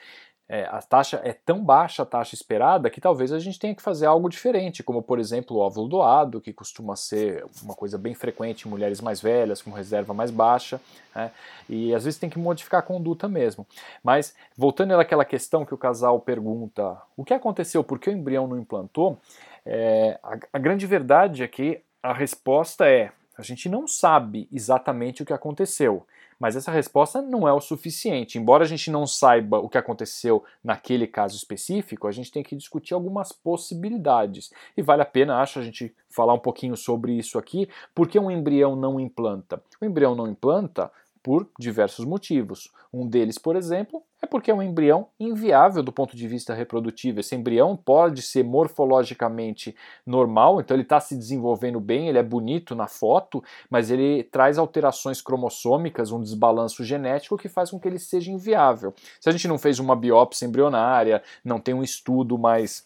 é, 0.47 0.65
a 0.65 0.81
taxa 0.81 1.21
é 1.23 1.31
tão 1.31 1.63
baixa 1.63 2.03
a 2.03 2.05
taxa 2.05 2.35
esperada 2.35 2.89
que 2.89 2.99
talvez 2.99 3.31
a 3.31 3.39
gente 3.39 3.57
tenha 3.57 3.73
que 3.73 3.81
fazer 3.81 4.05
algo 4.05 4.29
diferente, 4.29 4.83
como 4.83 5.01
por 5.01 5.17
exemplo 5.17 5.55
o 5.55 5.59
óvulo 5.59 5.87
doado, 5.87 6.41
que 6.41 6.51
costuma 6.51 6.97
ser 6.97 7.45
uma 7.63 7.73
coisa 7.73 7.97
bem 7.97 8.13
frequente 8.13 8.67
em 8.67 8.69
mulheres 8.69 8.99
mais 8.99 9.21
velhas, 9.21 9.61
com 9.61 9.71
reserva 9.71 10.13
mais 10.13 10.29
baixa, 10.31 10.81
né? 11.15 11.31
e 11.69 11.95
às 11.95 12.03
vezes 12.03 12.19
tem 12.19 12.29
que 12.29 12.37
modificar 12.37 12.81
a 12.81 12.83
conduta 12.83 13.27
mesmo. 13.27 13.65
Mas 14.03 14.35
voltando 14.57 14.93
àquela 14.93 15.23
questão 15.23 15.65
que 15.65 15.73
o 15.73 15.77
casal 15.77 16.19
pergunta, 16.19 17.01
o 17.15 17.23
que 17.23 17.33
aconteceu, 17.33 17.83
por 17.83 17.97
que 17.97 18.09
o 18.09 18.13
embrião 18.13 18.45
não 18.45 18.59
implantou? 18.59 19.17
É, 19.65 20.19
a, 20.21 20.37
a 20.51 20.59
grande 20.59 20.85
verdade 20.85 21.41
é 21.41 21.47
que 21.47 21.81
a 22.01 22.11
resposta 22.11 22.85
é 22.85 23.11
a 23.37 23.41
gente 23.41 23.67
não 23.67 23.87
sabe 23.87 24.47
exatamente 24.51 25.23
o 25.23 25.25
que 25.25 25.33
aconteceu, 25.33 26.05
mas 26.43 26.57
essa 26.57 26.73
resposta 26.73 27.21
não 27.21 27.47
é 27.47 27.53
o 27.53 27.61
suficiente. 27.61 28.37
Embora 28.37 28.65
a 28.65 28.67
gente 28.67 28.91
não 28.91 29.07
saiba 29.07 29.59
o 29.59 29.69
que 29.69 29.77
aconteceu 29.77 30.43
naquele 30.61 31.07
caso 31.07 31.37
específico, 31.37 32.05
a 32.05 32.11
gente 32.11 32.33
tem 32.33 32.43
que 32.43 32.53
discutir 32.53 32.93
algumas 32.93 33.31
possibilidades. 33.31 34.51
E 34.75 34.81
vale 34.81 35.01
a 35.01 35.05
pena, 35.05 35.39
acho, 35.39 35.57
a 35.57 35.61
gente 35.61 35.95
falar 36.09 36.33
um 36.33 36.39
pouquinho 36.39 36.75
sobre 36.75 37.13
isso 37.13 37.39
aqui, 37.39 37.69
porque 37.95 38.19
um 38.19 38.29
embrião 38.29 38.75
não 38.75 38.99
implanta. 38.99 39.63
O 39.79 39.85
embrião 39.85 40.15
não 40.15 40.27
implanta 40.27 40.91
por 41.23 41.49
diversos 41.57 42.05
motivos. 42.05 42.69
Um 42.93 43.07
deles, 43.07 43.37
por 43.39 43.55
exemplo, 43.55 44.03
é 44.21 44.25
porque 44.25 44.51
é 44.51 44.53
um 44.53 44.61
embrião 44.61 45.07
inviável 45.19 45.81
do 45.81 45.91
ponto 45.91 46.15
de 46.15 46.27
vista 46.27 46.53
reprodutivo. 46.53 47.19
Esse 47.19 47.35
embrião 47.35 47.75
pode 47.75 48.21
ser 48.21 48.43
morfologicamente 48.43 49.75
normal, 50.05 50.61
então 50.61 50.75
ele 50.75 50.83
está 50.83 50.99
se 50.99 51.15
desenvolvendo 51.15 51.79
bem, 51.79 52.07
ele 52.07 52.17
é 52.17 52.23
bonito 52.23 52.75
na 52.75 52.87
foto, 52.87 53.43
mas 53.69 53.89
ele 53.89 54.23
traz 54.23 54.57
alterações 54.57 55.21
cromossômicas, 55.21 56.11
um 56.11 56.21
desbalanço 56.21 56.83
genético 56.83 57.37
que 57.37 57.49
faz 57.49 57.71
com 57.71 57.79
que 57.79 57.87
ele 57.87 57.99
seja 57.99 58.31
inviável. 58.31 58.93
Se 59.19 59.29
a 59.29 59.31
gente 59.31 59.47
não 59.47 59.57
fez 59.57 59.79
uma 59.79 59.95
biópsia 59.95 60.45
embrionária, 60.45 61.23
não 61.43 61.59
tem 61.59 61.73
um 61.73 61.83
estudo 61.83 62.37
mais 62.37 62.85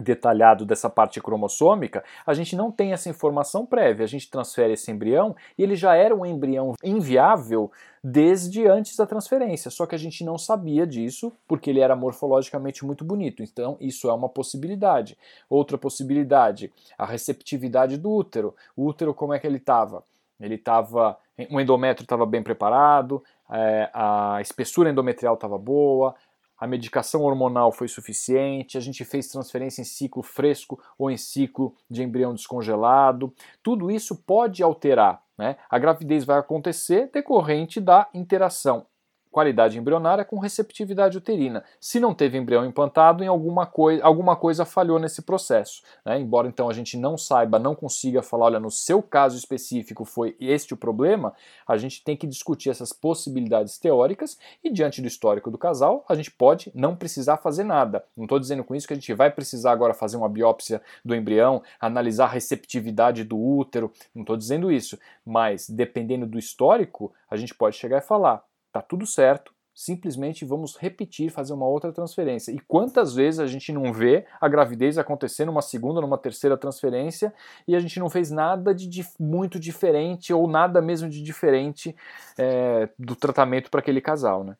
detalhado 0.00 0.64
dessa 0.64 0.90
parte 0.90 1.20
cromossômica, 1.20 2.02
a 2.26 2.34
gente 2.34 2.56
não 2.56 2.70
tem 2.70 2.92
essa 2.92 3.08
informação 3.08 3.64
prévia. 3.64 4.04
A 4.04 4.08
gente 4.08 4.28
transfere 4.28 4.72
esse 4.72 4.90
embrião 4.90 5.36
e 5.56 5.62
ele 5.62 5.76
já 5.76 5.94
era 5.94 6.14
um 6.14 6.26
embrião 6.26 6.74
inviável 6.82 7.70
desde 8.02 8.66
antes 8.66 8.96
da 8.96 9.06
transferência, 9.06 9.70
só 9.70 9.86
que 9.86 9.94
a 9.94 9.98
gente 9.98 10.22
não 10.22 10.36
sabia 10.36 10.86
disso 10.86 11.32
porque 11.48 11.70
ele 11.70 11.80
era 11.80 11.96
morfologicamente 11.96 12.84
muito 12.84 13.02
bonito. 13.02 13.42
Então, 13.42 13.78
isso 13.80 14.10
é 14.10 14.12
uma 14.12 14.28
possibilidade. 14.28 15.16
Outra 15.48 15.78
possibilidade, 15.78 16.70
a 16.98 17.06
receptividade 17.06 17.96
do 17.96 18.10
útero. 18.10 18.54
O 18.76 18.84
útero, 18.86 19.14
como 19.14 19.32
é 19.32 19.38
que 19.38 19.46
ele 19.46 19.56
estava? 19.56 20.04
Ele 20.38 20.56
estava. 20.56 21.16
O 21.50 21.60
endométrio 21.60 22.04
estava 22.04 22.24
bem 22.24 22.42
preparado, 22.42 23.24
é, 23.50 23.90
a 23.92 24.38
espessura 24.40 24.90
endometrial 24.90 25.34
estava 25.34 25.58
boa, 25.58 26.14
a 26.58 26.66
medicação 26.66 27.22
hormonal 27.22 27.72
foi 27.72 27.88
suficiente, 27.88 28.78
a 28.78 28.80
gente 28.80 29.04
fez 29.04 29.28
transferência 29.28 29.82
em 29.82 29.84
ciclo 29.84 30.22
fresco 30.22 30.80
ou 30.98 31.10
em 31.10 31.16
ciclo 31.16 31.74
de 31.90 32.02
embrião 32.02 32.34
descongelado. 32.34 33.34
Tudo 33.62 33.90
isso 33.90 34.16
pode 34.16 34.62
alterar. 34.62 35.22
Né? 35.36 35.56
A 35.68 35.78
gravidez 35.78 36.24
vai 36.24 36.38
acontecer 36.38 37.10
decorrente 37.12 37.80
da 37.80 38.08
interação 38.14 38.86
qualidade 39.34 39.76
embrionária 39.76 40.24
com 40.24 40.38
receptividade 40.38 41.18
uterina. 41.18 41.64
Se 41.80 41.98
não 41.98 42.14
teve 42.14 42.38
embrião 42.38 42.64
implantado, 42.64 43.24
em 43.24 43.26
alguma, 43.26 43.66
coi 43.66 44.00
alguma 44.00 44.36
coisa 44.36 44.64
falhou 44.64 44.96
nesse 44.96 45.22
processo. 45.22 45.82
Né? 46.04 46.20
Embora 46.20 46.46
então 46.46 46.70
a 46.70 46.72
gente 46.72 46.96
não 46.96 47.18
saiba, 47.18 47.58
não 47.58 47.74
consiga 47.74 48.22
falar, 48.22 48.44
olha, 48.44 48.60
no 48.60 48.70
seu 48.70 49.02
caso 49.02 49.36
específico 49.36 50.04
foi 50.04 50.36
este 50.38 50.72
o 50.72 50.76
problema, 50.76 51.34
a 51.66 51.76
gente 51.76 52.04
tem 52.04 52.16
que 52.16 52.28
discutir 52.28 52.70
essas 52.70 52.92
possibilidades 52.92 53.76
teóricas 53.76 54.38
e 54.62 54.70
diante 54.70 55.02
do 55.02 55.08
histórico 55.08 55.50
do 55.50 55.58
casal, 55.58 56.04
a 56.08 56.14
gente 56.14 56.30
pode 56.30 56.70
não 56.72 56.94
precisar 56.94 57.38
fazer 57.38 57.64
nada. 57.64 58.04
Não 58.16 58.26
estou 58.26 58.38
dizendo 58.38 58.62
com 58.62 58.72
isso 58.72 58.86
que 58.86 58.92
a 58.92 58.96
gente 58.96 59.12
vai 59.14 59.32
precisar 59.32 59.72
agora 59.72 59.94
fazer 59.94 60.16
uma 60.16 60.28
biópsia 60.28 60.80
do 61.04 61.12
embrião, 61.12 61.60
analisar 61.80 62.26
a 62.26 62.28
receptividade 62.28 63.24
do 63.24 63.36
útero, 63.36 63.90
não 64.14 64.22
estou 64.22 64.36
dizendo 64.36 64.70
isso, 64.70 64.96
mas 65.26 65.68
dependendo 65.68 66.24
do 66.24 66.38
histórico, 66.38 67.12
a 67.28 67.34
gente 67.34 67.52
pode 67.52 67.76
chegar 67.76 67.98
e 67.98 68.00
falar, 68.00 68.44
Tá 68.74 68.82
tudo 68.82 69.06
certo, 69.06 69.54
simplesmente 69.72 70.44
vamos 70.44 70.76
repetir, 70.76 71.30
fazer 71.30 71.52
uma 71.52 71.64
outra 71.64 71.92
transferência. 71.92 72.50
E 72.50 72.58
quantas 72.58 73.14
vezes 73.14 73.38
a 73.38 73.46
gente 73.46 73.72
não 73.72 73.92
vê 73.92 74.26
a 74.40 74.48
gravidez 74.48 74.98
acontecer 74.98 75.44
numa 75.44 75.62
segunda, 75.62 76.00
numa 76.00 76.18
terceira 76.18 76.56
transferência 76.56 77.32
e 77.68 77.76
a 77.76 77.78
gente 77.78 78.00
não 78.00 78.10
fez 78.10 78.32
nada 78.32 78.74
de 78.74 79.06
muito 79.16 79.60
diferente 79.60 80.32
ou 80.32 80.48
nada 80.48 80.82
mesmo 80.82 81.08
de 81.08 81.22
diferente 81.22 81.94
é, 82.36 82.88
do 82.98 83.14
tratamento 83.14 83.70
para 83.70 83.78
aquele 83.78 84.00
casal, 84.00 84.42
né? 84.42 84.56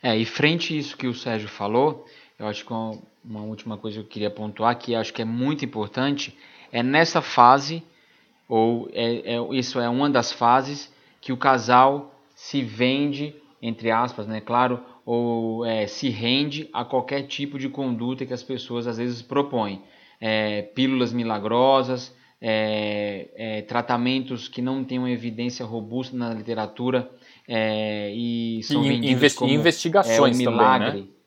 É, 0.00 0.16
e 0.16 0.24
frente 0.24 0.72
a 0.72 0.76
isso 0.76 0.96
que 0.96 1.08
o 1.08 1.14
Sérgio 1.14 1.48
falou, 1.48 2.06
eu 2.38 2.46
acho 2.46 2.64
que 2.64 2.72
uma, 2.72 2.96
uma 3.24 3.42
última 3.42 3.76
coisa 3.76 3.98
que 3.98 4.04
eu 4.04 4.08
queria 4.08 4.30
pontuar, 4.30 4.78
que 4.78 4.94
acho 4.94 5.12
que 5.12 5.22
é 5.22 5.24
muito 5.24 5.64
importante, 5.64 6.38
é 6.70 6.80
nessa 6.80 7.20
fase, 7.20 7.82
ou 8.48 8.88
é, 8.92 9.34
é, 9.34 9.54
isso 9.56 9.80
é 9.80 9.88
uma 9.88 10.08
das 10.08 10.30
fases, 10.30 10.94
que 11.20 11.32
o 11.32 11.36
casal 11.36 12.14
se 12.38 12.62
vende, 12.62 13.34
entre 13.60 13.90
aspas, 13.90 14.28
né, 14.28 14.40
claro, 14.40 14.80
ou 15.04 15.66
é, 15.66 15.88
se 15.88 16.08
rende 16.08 16.68
a 16.72 16.84
qualquer 16.84 17.22
tipo 17.22 17.58
de 17.58 17.68
conduta 17.68 18.24
que 18.24 18.32
as 18.32 18.44
pessoas 18.44 18.86
às 18.86 18.96
vezes 18.96 19.20
propõem. 19.20 19.82
É, 20.20 20.62
pílulas 20.62 21.12
milagrosas, 21.12 22.14
é, 22.40 23.28
é 23.34 23.62
tratamentos 23.62 24.46
que 24.46 24.62
não 24.62 24.84
têm 24.84 25.00
uma 25.00 25.10
evidência 25.10 25.66
robusta 25.66 26.16
na 26.16 26.32
literatura 26.32 27.10
é, 27.48 28.12
e 28.14 28.62
são 28.62 28.84
e 28.84 28.88
vendidos 28.88 29.34
como 29.34 29.52
investigações 29.52 30.36
um 30.36 30.38
milagre. 30.38 30.86
Também, 30.90 31.02
né? 31.02 31.17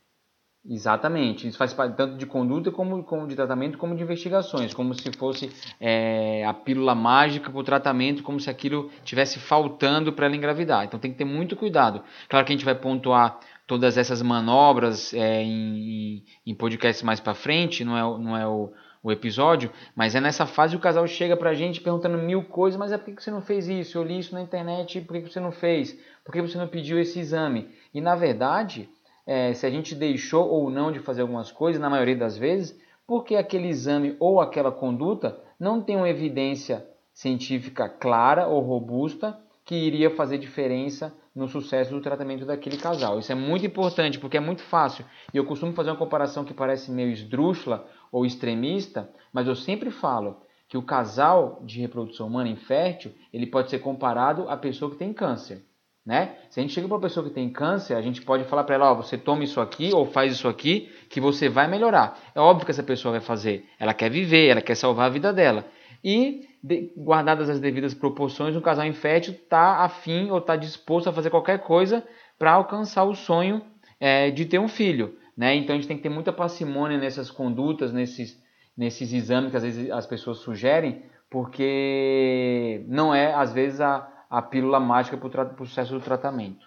Exatamente, 0.63 1.47
isso 1.47 1.57
faz 1.57 1.73
parte 1.73 1.97
tanto 1.97 2.17
de 2.17 2.25
conduta 2.27 2.69
como, 2.69 3.03
como 3.03 3.27
de 3.27 3.35
tratamento, 3.35 3.79
como 3.79 3.95
de 3.95 4.03
investigações, 4.03 4.75
como 4.75 4.93
se 4.93 5.11
fosse 5.17 5.49
é, 5.79 6.45
a 6.45 6.53
pílula 6.53 6.93
mágica 6.93 7.49
para 7.49 7.59
o 7.59 7.63
tratamento, 7.63 8.21
como 8.21 8.39
se 8.39 8.47
aquilo 8.47 8.91
tivesse 9.03 9.39
faltando 9.39 10.13
para 10.13 10.27
ela 10.27 10.35
engravidar. 10.35 10.85
Então 10.85 10.99
tem 10.99 11.11
que 11.11 11.17
ter 11.17 11.25
muito 11.25 11.55
cuidado. 11.55 12.03
Claro 12.29 12.45
que 12.45 12.53
a 12.53 12.55
gente 12.55 12.65
vai 12.65 12.75
pontuar 12.75 13.39
todas 13.65 13.97
essas 13.97 14.21
manobras 14.21 15.15
é, 15.15 15.41
em, 15.41 16.23
em 16.45 16.53
podcasts 16.53 17.01
mais 17.01 17.19
para 17.19 17.33
frente, 17.33 17.83
não 17.83 17.97
é, 17.97 18.19
não 18.19 18.37
é 18.37 18.47
o, 18.47 18.71
o 19.01 19.11
episódio, 19.11 19.71
mas 19.95 20.13
é 20.13 20.21
nessa 20.21 20.45
fase 20.45 20.73
que 20.73 20.79
o 20.79 20.83
casal 20.83 21.07
chega 21.07 21.35
para 21.35 21.49
a 21.49 21.55
gente 21.55 21.81
perguntando 21.81 22.19
mil 22.19 22.43
coisas, 22.43 22.77
mas 22.77 22.91
é 22.91 22.99
por 22.99 23.15
que 23.15 23.23
você 23.23 23.31
não 23.31 23.41
fez 23.41 23.67
isso? 23.67 23.97
Eu 23.97 24.03
li 24.03 24.19
isso 24.19 24.35
na 24.35 24.41
internet, 24.43 25.01
por 25.01 25.19
que 25.19 25.27
você 25.27 25.39
não 25.39 25.51
fez? 25.51 25.97
Por 26.23 26.31
que 26.31 26.39
você 26.39 26.55
não 26.55 26.67
pediu 26.67 26.99
esse 26.99 27.19
exame? 27.19 27.67
E 27.91 27.99
na 27.99 28.15
verdade 28.15 28.87
é, 29.25 29.53
se 29.53 29.65
a 29.65 29.69
gente 29.69 29.95
deixou 29.95 30.47
ou 30.47 30.69
não 30.69 30.91
de 30.91 30.99
fazer 30.99 31.21
algumas 31.21 31.51
coisas, 31.51 31.81
na 31.81 31.89
maioria 31.89 32.15
das 32.15 32.37
vezes, 32.37 32.79
porque 33.05 33.35
aquele 33.35 33.67
exame 33.67 34.15
ou 34.19 34.39
aquela 34.39 34.71
conduta 34.71 35.39
não 35.59 35.81
tem 35.81 35.95
uma 35.95 36.09
evidência 36.09 36.85
científica 37.13 37.87
clara 37.87 38.47
ou 38.47 38.61
robusta 38.61 39.37
que 39.65 39.75
iria 39.75 40.09
fazer 40.09 40.37
diferença 40.37 41.13
no 41.35 41.47
sucesso 41.47 41.91
do 41.91 42.01
tratamento 42.01 42.45
daquele 42.45 42.77
casal. 42.77 43.19
Isso 43.19 43.31
é 43.31 43.35
muito 43.35 43.65
importante 43.65 44.19
porque 44.19 44.37
é 44.37 44.39
muito 44.39 44.61
fácil. 44.63 45.05
E 45.33 45.37
eu 45.37 45.45
costumo 45.45 45.73
fazer 45.73 45.91
uma 45.91 45.97
comparação 45.97 46.43
que 46.43 46.53
parece 46.53 46.91
meio 46.91 47.11
esdrúxula 47.11 47.87
ou 48.11 48.25
extremista, 48.25 49.09
mas 49.31 49.47
eu 49.47 49.55
sempre 49.55 49.91
falo 49.91 50.41
que 50.67 50.77
o 50.77 50.81
casal 50.81 51.61
de 51.63 51.79
reprodução 51.81 52.27
humana 52.27 52.49
infértil, 52.49 53.13
ele 53.33 53.45
pode 53.45 53.69
ser 53.69 53.79
comparado 53.79 54.49
à 54.49 54.55
pessoa 54.55 54.89
que 54.89 54.97
tem 54.97 55.13
câncer. 55.13 55.65
Né? 56.05 56.35
Se 56.49 56.59
a 56.59 56.63
gente 56.63 56.73
chega 56.73 56.87
para 56.87 56.95
uma 56.95 57.01
pessoa 57.01 57.27
que 57.27 57.33
tem 57.33 57.49
câncer, 57.49 57.93
a 57.93 58.01
gente 58.01 58.21
pode 58.23 58.43
falar 58.45 58.63
para 58.63 58.75
ela, 58.75 58.91
ó, 58.91 58.95
você 58.95 59.17
toma 59.17 59.43
isso 59.43 59.61
aqui 59.61 59.91
ou 59.93 60.05
faz 60.05 60.33
isso 60.33 60.47
aqui, 60.47 60.91
que 61.09 61.21
você 61.21 61.47
vai 61.47 61.67
melhorar. 61.67 62.19
É 62.33 62.39
óbvio 62.39 62.65
que 62.65 62.71
essa 62.71 62.81
pessoa 62.81 63.11
vai 63.11 63.21
fazer. 63.21 63.65
Ela 63.79 63.93
quer 63.93 64.09
viver, 64.09 64.47
ela 64.47 64.61
quer 64.61 64.75
salvar 64.75 65.05
a 65.05 65.09
vida 65.09 65.31
dela. 65.31 65.65
E, 66.03 66.47
de, 66.63 66.91
guardadas 66.97 67.49
as 67.49 67.59
devidas 67.59 67.93
proporções, 67.93 68.55
um 68.55 68.61
casal 68.61 68.85
infértil 68.85 69.33
está 69.33 69.83
afim 69.83 70.31
ou 70.31 70.39
está 70.39 70.55
disposto 70.55 71.07
a 71.07 71.13
fazer 71.13 71.29
qualquer 71.29 71.59
coisa 71.59 72.03
para 72.37 72.53
alcançar 72.53 73.03
o 73.03 73.13
sonho 73.13 73.61
é, 73.99 74.31
de 74.31 74.45
ter 74.45 74.57
um 74.57 74.67
filho. 74.67 75.15
Né? 75.37 75.55
Então 75.55 75.75
a 75.75 75.77
gente 75.77 75.87
tem 75.87 75.97
que 75.97 76.03
ter 76.03 76.09
muita 76.09 76.33
parcimônia 76.33 76.97
nessas 76.97 77.29
condutas, 77.29 77.93
nesses, 77.93 78.41
nesses 78.75 79.13
exames 79.13 79.51
que 79.51 79.57
às 79.57 79.63
vezes 79.63 79.91
as 79.91 80.07
pessoas 80.07 80.39
sugerem, 80.39 81.03
porque 81.29 82.83
não 82.87 83.13
é, 83.13 83.33
às 83.33 83.53
vezes, 83.53 83.79
a, 83.79 84.07
a 84.31 84.41
pílula 84.41 84.79
mágica 84.79 85.17
para 85.17 85.61
o 85.61 85.65
sucesso 85.65 85.93
do 85.93 85.99
tratamento. 85.99 86.65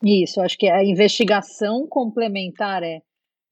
Isso, 0.00 0.40
acho 0.40 0.56
que 0.56 0.70
a 0.70 0.84
investigação 0.84 1.86
complementar 1.88 2.84
é 2.84 3.02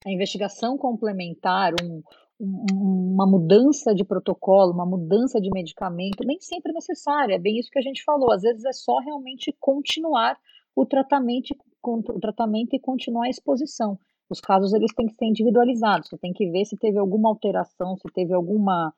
a 0.05 0.11
investigação 0.11 0.77
complementar, 0.77 1.73
um, 1.83 2.01
um, 2.39 3.13
uma 3.13 3.25
mudança 3.25 3.93
de 3.93 4.05
protocolo, 4.05 4.71
uma 4.71 4.85
mudança 4.85 5.41
de 5.41 5.49
medicamento, 5.49 6.25
nem 6.25 6.39
sempre 6.39 6.71
é 6.71 6.75
necessária. 6.75 7.35
É 7.35 7.39
bem 7.39 7.59
isso 7.59 7.69
que 7.69 7.79
a 7.79 7.81
gente 7.81 8.03
falou. 8.03 8.31
Às 8.31 8.43
vezes 8.43 8.63
é 8.63 8.71
só 8.71 8.99
realmente 8.99 9.53
continuar 9.59 10.37
o 10.75 10.85
tratamento, 10.85 11.55
o 11.83 12.19
tratamento 12.19 12.75
e 12.75 12.79
continuar 12.79 13.25
a 13.25 13.29
exposição. 13.29 13.99
Os 14.29 14.39
casos 14.39 14.73
eles 14.73 14.93
têm 14.93 15.07
que 15.07 15.15
ser 15.15 15.25
individualizados. 15.25 16.09
Você 16.09 16.17
tem 16.17 16.31
que 16.31 16.49
ver 16.49 16.65
se 16.65 16.77
teve 16.77 16.97
alguma 16.97 17.29
alteração, 17.29 17.97
se 17.97 18.07
teve 18.13 18.33
alguma 18.33 18.93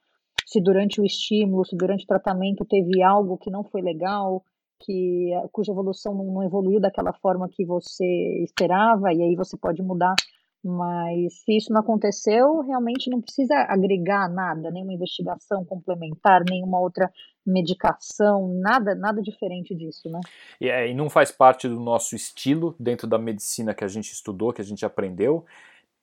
se 0.50 0.60
durante 0.60 1.00
o 1.00 1.06
estímulo, 1.06 1.64
se 1.64 1.78
durante 1.78 2.04
o 2.06 2.08
tratamento 2.08 2.66
teve 2.66 3.04
algo 3.04 3.38
que 3.38 3.52
não 3.52 3.64
foi 3.64 3.84
legal, 3.84 4.44
que 4.80 5.30
cuja 5.52 5.72
evolução 5.72 6.16
não, 6.16 6.26
não 6.26 6.44
evoluiu 6.44 6.80
daquela 6.80 7.14
forma 7.14 7.48
que 7.48 7.64
você 7.64 8.44
esperava, 8.44 9.14
e 9.14 9.22
aí 9.22 9.36
você 9.36 9.56
pode 9.56 9.84
mudar. 9.84 10.16
Mas 10.64 11.42
se 11.44 11.56
isso 11.56 11.72
não 11.72 11.82
aconteceu, 11.82 12.62
realmente 12.62 13.12
não 13.12 13.22
precisa 13.22 13.54
agregar 13.70 14.28
nada, 14.28 14.72
nenhuma 14.72 14.92
investigação 14.92 15.64
complementar, 15.64 16.44
nenhuma 16.50 16.80
outra 16.80 17.12
medicação, 17.46 18.60
nada, 18.60 18.96
nada 18.96 19.22
diferente 19.22 19.76
disso, 19.76 20.10
né? 20.10 20.20
E, 20.60 20.68
é, 20.68 20.90
e 20.90 20.96
não 20.96 21.12
faz 21.12 21.32
parte 21.32 21.68
do 21.68 21.80
nosso 21.80 22.16
estilo 22.16 22.76
dentro 22.80 23.08
da 23.08 23.20
medicina 23.20 23.74
que 23.74 23.84
a 23.84 23.88
gente 23.88 24.12
estudou, 24.12 24.52
que 24.52 24.62
a 24.62 24.66
gente 24.66 24.84
aprendeu 24.84 25.46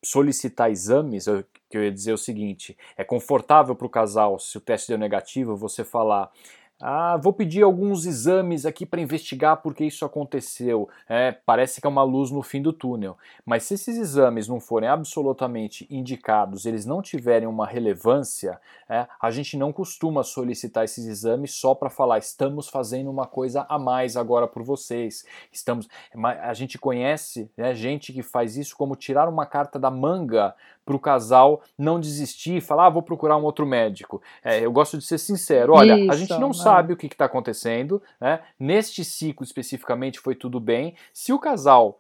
solicitar 0.07 0.71
exames, 0.71 1.27
eu, 1.27 1.45
que 1.69 1.77
eu 1.77 1.85
ia 1.85 1.93
dizer 1.93 2.13
o 2.13 2.19
seguinte: 2.19 2.77
é 2.97 3.05
confortável 3.05 3.75
para 3.75 3.87
o 3.87 3.91
casal, 3.91 4.39
se 4.39 4.57
o 4.57 4.61
teste 4.61 4.89
deu 4.89 4.99
negativo, 4.99 5.57
você 5.57 5.85
falar. 5.85 6.31
Ah, 6.79 7.17
vou 7.17 7.33
pedir 7.33 7.63
alguns 7.63 8.05
exames 8.05 8.67
aqui 8.67 8.85
para 8.85 9.01
investigar 9.01 9.57
porque 9.63 9.83
isso 9.83 10.05
aconteceu. 10.05 10.91
É, 11.09 11.33
parece 11.33 11.81
que 11.81 11.87
é 11.87 11.89
uma 11.89 12.03
luz 12.03 12.31
no 12.31 12.43
fim 12.43 12.61
do 12.61 12.71
túnel. 12.71 13.17
Mas 13.47 13.63
se 13.63 13.75
esses 13.75 13.97
exames 13.97 14.47
não 14.47 14.61
forem 14.61 14.87
absolutamente 14.87 15.87
indicados, 15.89 16.67
eles 16.67 16.85
não 16.85 17.01
tiverem 17.01 17.49
uma 17.49 17.67
relevância, 17.67 18.61
é, 18.91 19.07
a 19.19 19.31
gente 19.31 19.57
não 19.57 19.73
costuma 19.73 20.23
solicitar 20.23 20.85
esses 20.85 21.07
exames 21.07 21.55
só 21.55 21.75
para 21.75 21.89
falar 21.89 22.19
estamos 22.19 22.69
fazendo 22.69 23.11
uma 23.11 23.27
coisa 23.27 23.65
a 23.71 23.79
mais 23.79 24.15
agora 24.15 24.47
por 24.47 24.63
vocês. 24.63 25.25
Estamos, 25.51 25.89
a 26.15 26.53
gente 26.53 26.77
conhece 26.77 27.51
né, 27.57 27.75
gente 27.75 28.13
que 28.13 28.23
faz 28.23 28.55
isso 28.59 28.77
como 28.77 28.97
tirar 28.97 29.31
uma 29.31 29.47
carta 29.47 29.79
da 29.79 29.91
manga 29.91 30.55
para 30.87 30.95
o 30.97 31.01
casal 31.01 31.61
não 31.77 31.99
desistir, 31.99 32.63
falar, 32.63 32.87
ah, 32.87 32.91
vou 32.91 33.03
procurar 33.03 33.37
um 33.37 33.43
outro 33.43 33.67
médico. 33.67 34.23
É, 34.43 34.61
eu 34.61 34.71
gosto 34.71 34.97
de 34.97 35.05
ser 35.05 35.19
sincero, 35.19 35.73
olha, 35.73 35.99
Isso, 35.99 36.13
a 36.13 36.17
gente 36.17 36.39
não, 36.39 36.53
sabe 36.53 36.93
o 36.93 36.97
que 36.97 37.09
está 37.09 37.25
acontecendo, 37.25 38.01
né? 38.21 38.41
neste 38.59 39.05
ciclo 39.05 39.45
especificamente 39.45 40.21
foi 40.21 40.37
tudo 40.37 40.61
bem. 40.61 40.95
Se 41.13 41.33
o 41.33 41.41
casal 41.41 41.99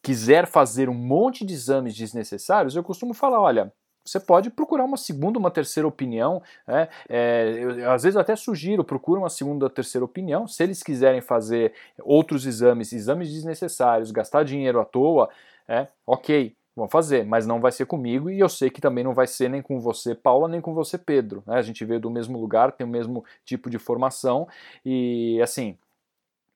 quiser 0.00 0.46
fazer 0.46 0.88
um 0.88 0.94
monte 0.94 1.44
de 1.44 1.52
exames 1.52 1.96
desnecessários, 1.96 2.76
eu 2.76 2.84
costumo 2.84 3.12
falar, 3.12 3.40
olha, 3.40 3.72
você 4.04 4.20
pode 4.20 4.50
procurar 4.50 4.84
uma 4.84 4.96
segunda, 4.96 5.38
uma 5.38 5.50
terceira 5.50 5.86
opinião. 5.86 6.42
Né? 6.66 6.88
É, 7.08 7.54
eu, 7.58 7.90
às 7.90 8.04
vezes 8.04 8.14
eu 8.14 8.20
até 8.20 8.36
sugiro, 8.36 8.84
procura 8.84 9.18
uma 9.18 9.28
segunda, 9.28 9.68
terceira 9.68 10.04
opinião. 10.04 10.46
Se 10.46 10.62
eles 10.62 10.82
quiserem 10.82 11.20
fazer 11.20 11.72
outros 12.00 12.46
exames, 12.46 12.92
exames 12.92 13.32
desnecessários, 13.32 14.12
gastar 14.12 14.44
dinheiro 14.44 14.80
à 14.80 14.84
toa, 14.84 15.28
é, 15.68 15.88
ok 16.06 16.56
vão 16.74 16.88
fazer, 16.88 17.24
mas 17.24 17.46
não 17.46 17.60
vai 17.60 17.70
ser 17.70 17.86
comigo 17.86 18.30
e 18.30 18.40
eu 18.40 18.48
sei 18.48 18.70
que 18.70 18.80
também 18.80 19.04
não 19.04 19.12
vai 19.12 19.26
ser 19.26 19.48
nem 19.48 19.60
com 19.60 19.78
você, 19.78 20.14
Paula, 20.14 20.48
nem 20.48 20.60
com 20.60 20.72
você, 20.72 20.96
Pedro. 20.96 21.42
Né? 21.46 21.56
A 21.56 21.62
gente 21.62 21.84
veio 21.84 22.00
do 22.00 22.10
mesmo 22.10 22.40
lugar, 22.40 22.72
tem 22.72 22.86
o 22.86 22.90
mesmo 22.90 23.24
tipo 23.44 23.68
de 23.68 23.78
formação 23.78 24.48
e 24.84 25.40
assim 25.42 25.76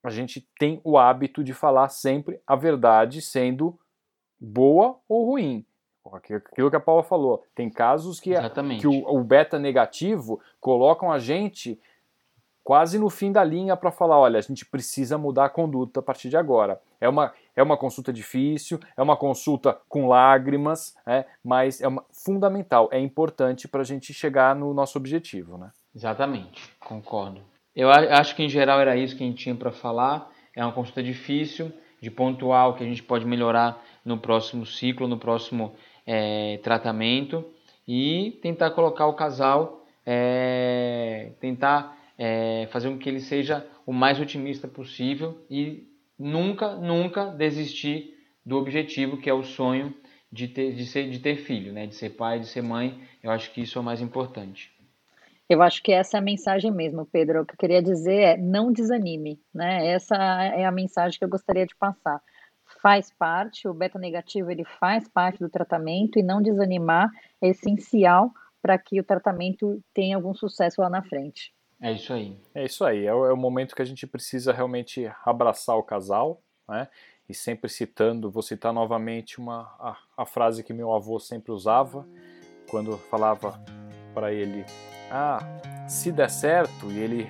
a 0.03 0.09
gente 0.09 0.47
tem 0.57 0.79
o 0.83 0.97
hábito 0.97 1.43
de 1.43 1.53
falar 1.53 1.89
sempre 1.89 2.39
a 2.47 2.55
verdade, 2.55 3.21
sendo 3.21 3.77
boa 4.39 4.97
ou 5.07 5.25
ruim. 5.25 5.65
Aquilo 6.13 6.69
que 6.69 6.75
a 6.75 6.79
Paula 6.79 7.03
falou, 7.03 7.43
tem 7.53 7.69
casos 7.69 8.19
que, 8.19 8.31
que 8.79 8.87
o, 8.87 9.05
o 9.09 9.21
beta 9.23 9.59
negativo 9.59 10.39
colocam 10.61 11.11
a 11.11 11.19
gente 11.19 11.77
quase 12.67 12.99
no 12.99 13.09
fim 13.09 13.31
da 13.31 13.45
linha 13.45 13.77
para 13.77 13.91
falar, 13.91 14.19
olha, 14.19 14.37
a 14.37 14.41
gente 14.41 14.65
precisa 14.65 15.17
mudar 15.17 15.45
a 15.45 15.49
conduta 15.49 16.01
a 16.01 16.03
partir 16.03 16.27
de 16.27 16.35
agora. 16.35 16.81
É 16.99 17.07
uma, 17.07 17.31
é 17.55 17.63
uma 17.63 17.77
consulta 17.77 18.11
difícil, 18.11 18.77
é 18.97 19.01
uma 19.01 19.15
consulta 19.15 19.79
com 19.87 20.09
lágrimas, 20.09 20.93
é, 21.07 21.23
mas 21.41 21.79
é 21.79 21.87
uma, 21.87 22.03
fundamental, 22.11 22.89
é 22.91 22.99
importante 22.99 23.69
para 23.69 23.79
a 23.79 23.85
gente 23.85 24.13
chegar 24.13 24.53
no 24.53 24.73
nosso 24.73 24.97
objetivo. 24.97 25.57
Né? 25.57 25.71
Exatamente, 25.95 26.69
concordo. 26.77 27.39
Eu 27.73 27.89
acho 27.89 28.35
que 28.35 28.43
em 28.43 28.49
geral 28.49 28.81
era 28.81 28.97
isso 28.97 29.15
que 29.15 29.23
a 29.23 29.27
gente 29.27 29.41
tinha 29.41 29.55
para 29.55 29.71
falar. 29.71 30.29
É 30.53 30.61
uma 30.61 30.73
consulta 30.73 31.01
difícil, 31.01 31.71
de 32.01 32.11
pontual, 32.11 32.73
que 32.73 32.83
a 32.83 32.87
gente 32.87 33.01
pode 33.01 33.25
melhorar 33.25 33.81
no 34.03 34.17
próximo 34.17 34.65
ciclo, 34.65 35.07
no 35.07 35.17
próximo 35.17 35.73
é, 36.05 36.59
tratamento 36.61 37.45
e 37.87 38.37
tentar 38.41 38.71
colocar 38.71 39.07
o 39.07 39.13
casal, 39.13 39.85
é, 40.05 41.31
tentar 41.39 41.96
é, 42.17 42.67
fazer 42.71 42.89
com 42.89 42.97
que 42.97 43.07
ele 43.07 43.19
seja 43.19 43.65
o 43.85 43.93
mais 43.93 44.19
otimista 44.19 44.67
possível 44.67 45.45
e 45.49 45.87
nunca, 46.17 46.75
nunca 46.75 47.25
desistir 47.25 48.15
do 48.45 48.57
objetivo 48.57 49.17
que 49.17 49.29
é 49.29 49.33
o 49.33 49.43
sonho 49.43 49.93
de 50.31 50.47
ter, 50.47 50.73
de 50.73 50.85
ser, 50.85 51.09
de 51.09 51.19
ter 51.19 51.35
filho, 51.37 51.71
né? 51.71 51.87
de 51.87 51.95
ser 51.95 52.11
pai, 52.11 52.39
de 52.39 52.47
ser 52.47 52.61
mãe. 52.61 53.01
Eu 53.21 53.31
acho 53.31 53.51
que 53.51 53.61
isso 53.61 53.77
é 53.77 53.81
o 53.81 53.83
mais 53.83 54.01
importante. 54.01 54.75
Eu 55.49 55.61
acho 55.61 55.81
que 55.81 55.93
essa 55.93 56.17
é 56.17 56.19
a 56.19 56.23
mensagem 56.23 56.71
mesmo, 56.71 57.05
Pedro. 57.05 57.41
O 57.41 57.45
que 57.45 57.53
eu 57.53 57.57
queria 57.57 57.81
dizer 57.81 58.19
é 58.19 58.37
não 58.37 58.71
desanime, 58.71 59.39
né? 59.53 59.87
Essa 59.87 60.15
é 60.15 60.65
a 60.65 60.71
mensagem 60.71 61.17
que 61.17 61.23
eu 61.23 61.29
gostaria 61.29 61.65
de 61.65 61.75
passar. 61.75 62.21
Faz 62.81 63.13
parte, 63.17 63.65
o 63.65 63.73
beta 63.73 63.97
negativo 63.97 64.51
ele 64.51 64.65
faz 64.65 65.07
parte 65.07 65.39
do 65.39 65.49
tratamento 65.49 66.19
e 66.19 66.23
não 66.23 66.41
desanimar 66.41 67.09
é 67.41 67.47
essencial 67.47 68.29
para 68.61 68.77
que 68.77 68.99
o 68.99 69.03
tratamento 69.05 69.81
tenha 69.93 70.17
algum 70.17 70.33
sucesso 70.33 70.81
lá 70.81 70.89
na 70.89 71.01
frente. 71.01 71.53
É 71.81 71.91
isso 71.91 72.13
aí. 72.13 72.37
É 72.55 72.65
isso 72.65 72.83
aí. 72.83 73.05
É 73.05 73.13
o, 73.13 73.25
é 73.25 73.33
o 73.33 73.37
momento 73.37 73.75
que 73.75 73.81
a 73.81 73.85
gente 73.85 74.07
precisa 74.07 74.51
realmente 74.51 75.09
abraçar 75.23 75.77
o 75.77 75.83
casal, 75.83 76.41
né? 76.67 76.87
E 77.29 77.33
sempre 77.33 77.69
citando, 77.69 78.31
vou 78.31 78.41
citar 78.41 78.71
novamente 78.71 79.37
uma, 79.37 79.63
a, 79.79 79.97
a 80.15 80.25
frase 80.25 80.63
que 80.63 80.73
meu 80.73 80.93
avô 80.93 81.19
sempre 81.19 81.51
usava, 81.51 82.07
quando 82.69 82.97
falava 82.97 83.61
para 84.13 84.31
ele: 84.33 84.65
Ah, 85.11 85.39
se 85.87 86.11
der 86.11 86.29
certo, 86.29 86.89
e 86.91 86.97
ele, 86.97 87.27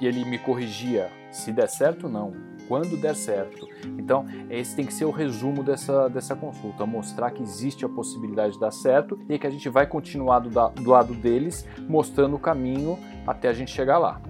ele 0.00 0.24
me 0.24 0.38
corrigia: 0.38 1.10
Se 1.32 1.52
der 1.52 1.68
certo, 1.68 2.08
não 2.08 2.59
quando 2.70 2.96
der 2.96 3.16
certo. 3.16 3.68
Então, 3.98 4.24
esse 4.48 4.76
tem 4.76 4.86
que 4.86 4.94
ser 4.94 5.04
o 5.04 5.10
resumo 5.10 5.64
dessa, 5.64 6.08
dessa 6.08 6.36
consulta, 6.36 6.86
mostrar 6.86 7.32
que 7.32 7.42
existe 7.42 7.84
a 7.84 7.88
possibilidade 7.88 8.52
de 8.52 8.60
dar 8.60 8.70
certo 8.70 9.18
e 9.28 9.36
que 9.40 9.44
a 9.44 9.50
gente 9.50 9.68
vai 9.68 9.88
continuar 9.88 10.38
do, 10.38 10.48
do 10.48 10.88
lado 10.88 11.12
deles, 11.12 11.66
mostrando 11.88 12.36
o 12.36 12.38
caminho 12.38 12.96
até 13.26 13.48
a 13.48 13.52
gente 13.52 13.72
chegar 13.72 13.98
lá. 13.98 14.20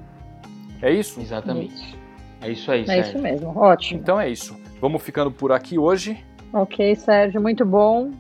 É 0.81 0.91
isso? 0.91 1.21
Exatamente. 1.21 1.99
É 2.41 2.51
isso 2.51 2.73
aí, 2.73 2.81
É 2.81 2.87
Sérgio. 2.87 3.11
isso 3.11 3.19
mesmo, 3.23 3.59
ótimo. 3.59 4.01
Então 4.01 4.19
é 4.19 4.31
isso. 4.31 4.57
Vamos 4.81 5.03
ficando 5.03 5.31
por 5.31 5.53
aqui 5.53 5.79
hoje. 5.79 6.25
Ok, 6.51 6.95
Sérgio, 6.95 7.43
muito 7.43 7.67
bom. 7.67 8.11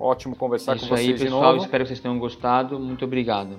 Ótimo 0.00 0.34
conversar 0.34 0.76
é 0.76 0.78
com 0.78 0.86
vocês 0.86 1.00
aí, 1.00 1.12
pessoal. 1.12 1.42
de 1.42 1.46
novo. 1.48 1.64
Espero 1.64 1.84
que 1.84 1.88
vocês 1.88 2.00
tenham 2.00 2.18
gostado. 2.18 2.80
Muito 2.80 3.04
obrigado. 3.04 3.58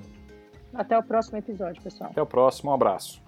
Até 0.73 0.97
o 0.97 1.03
próximo 1.03 1.37
episódio, 1.37 1.79
pessoal. 1.83 2.09
Até 2.09 2.21
o 2.23 2.25
próximo. 2.25 2.71
Um 2.71 2.73
abraço. 2.73 3.24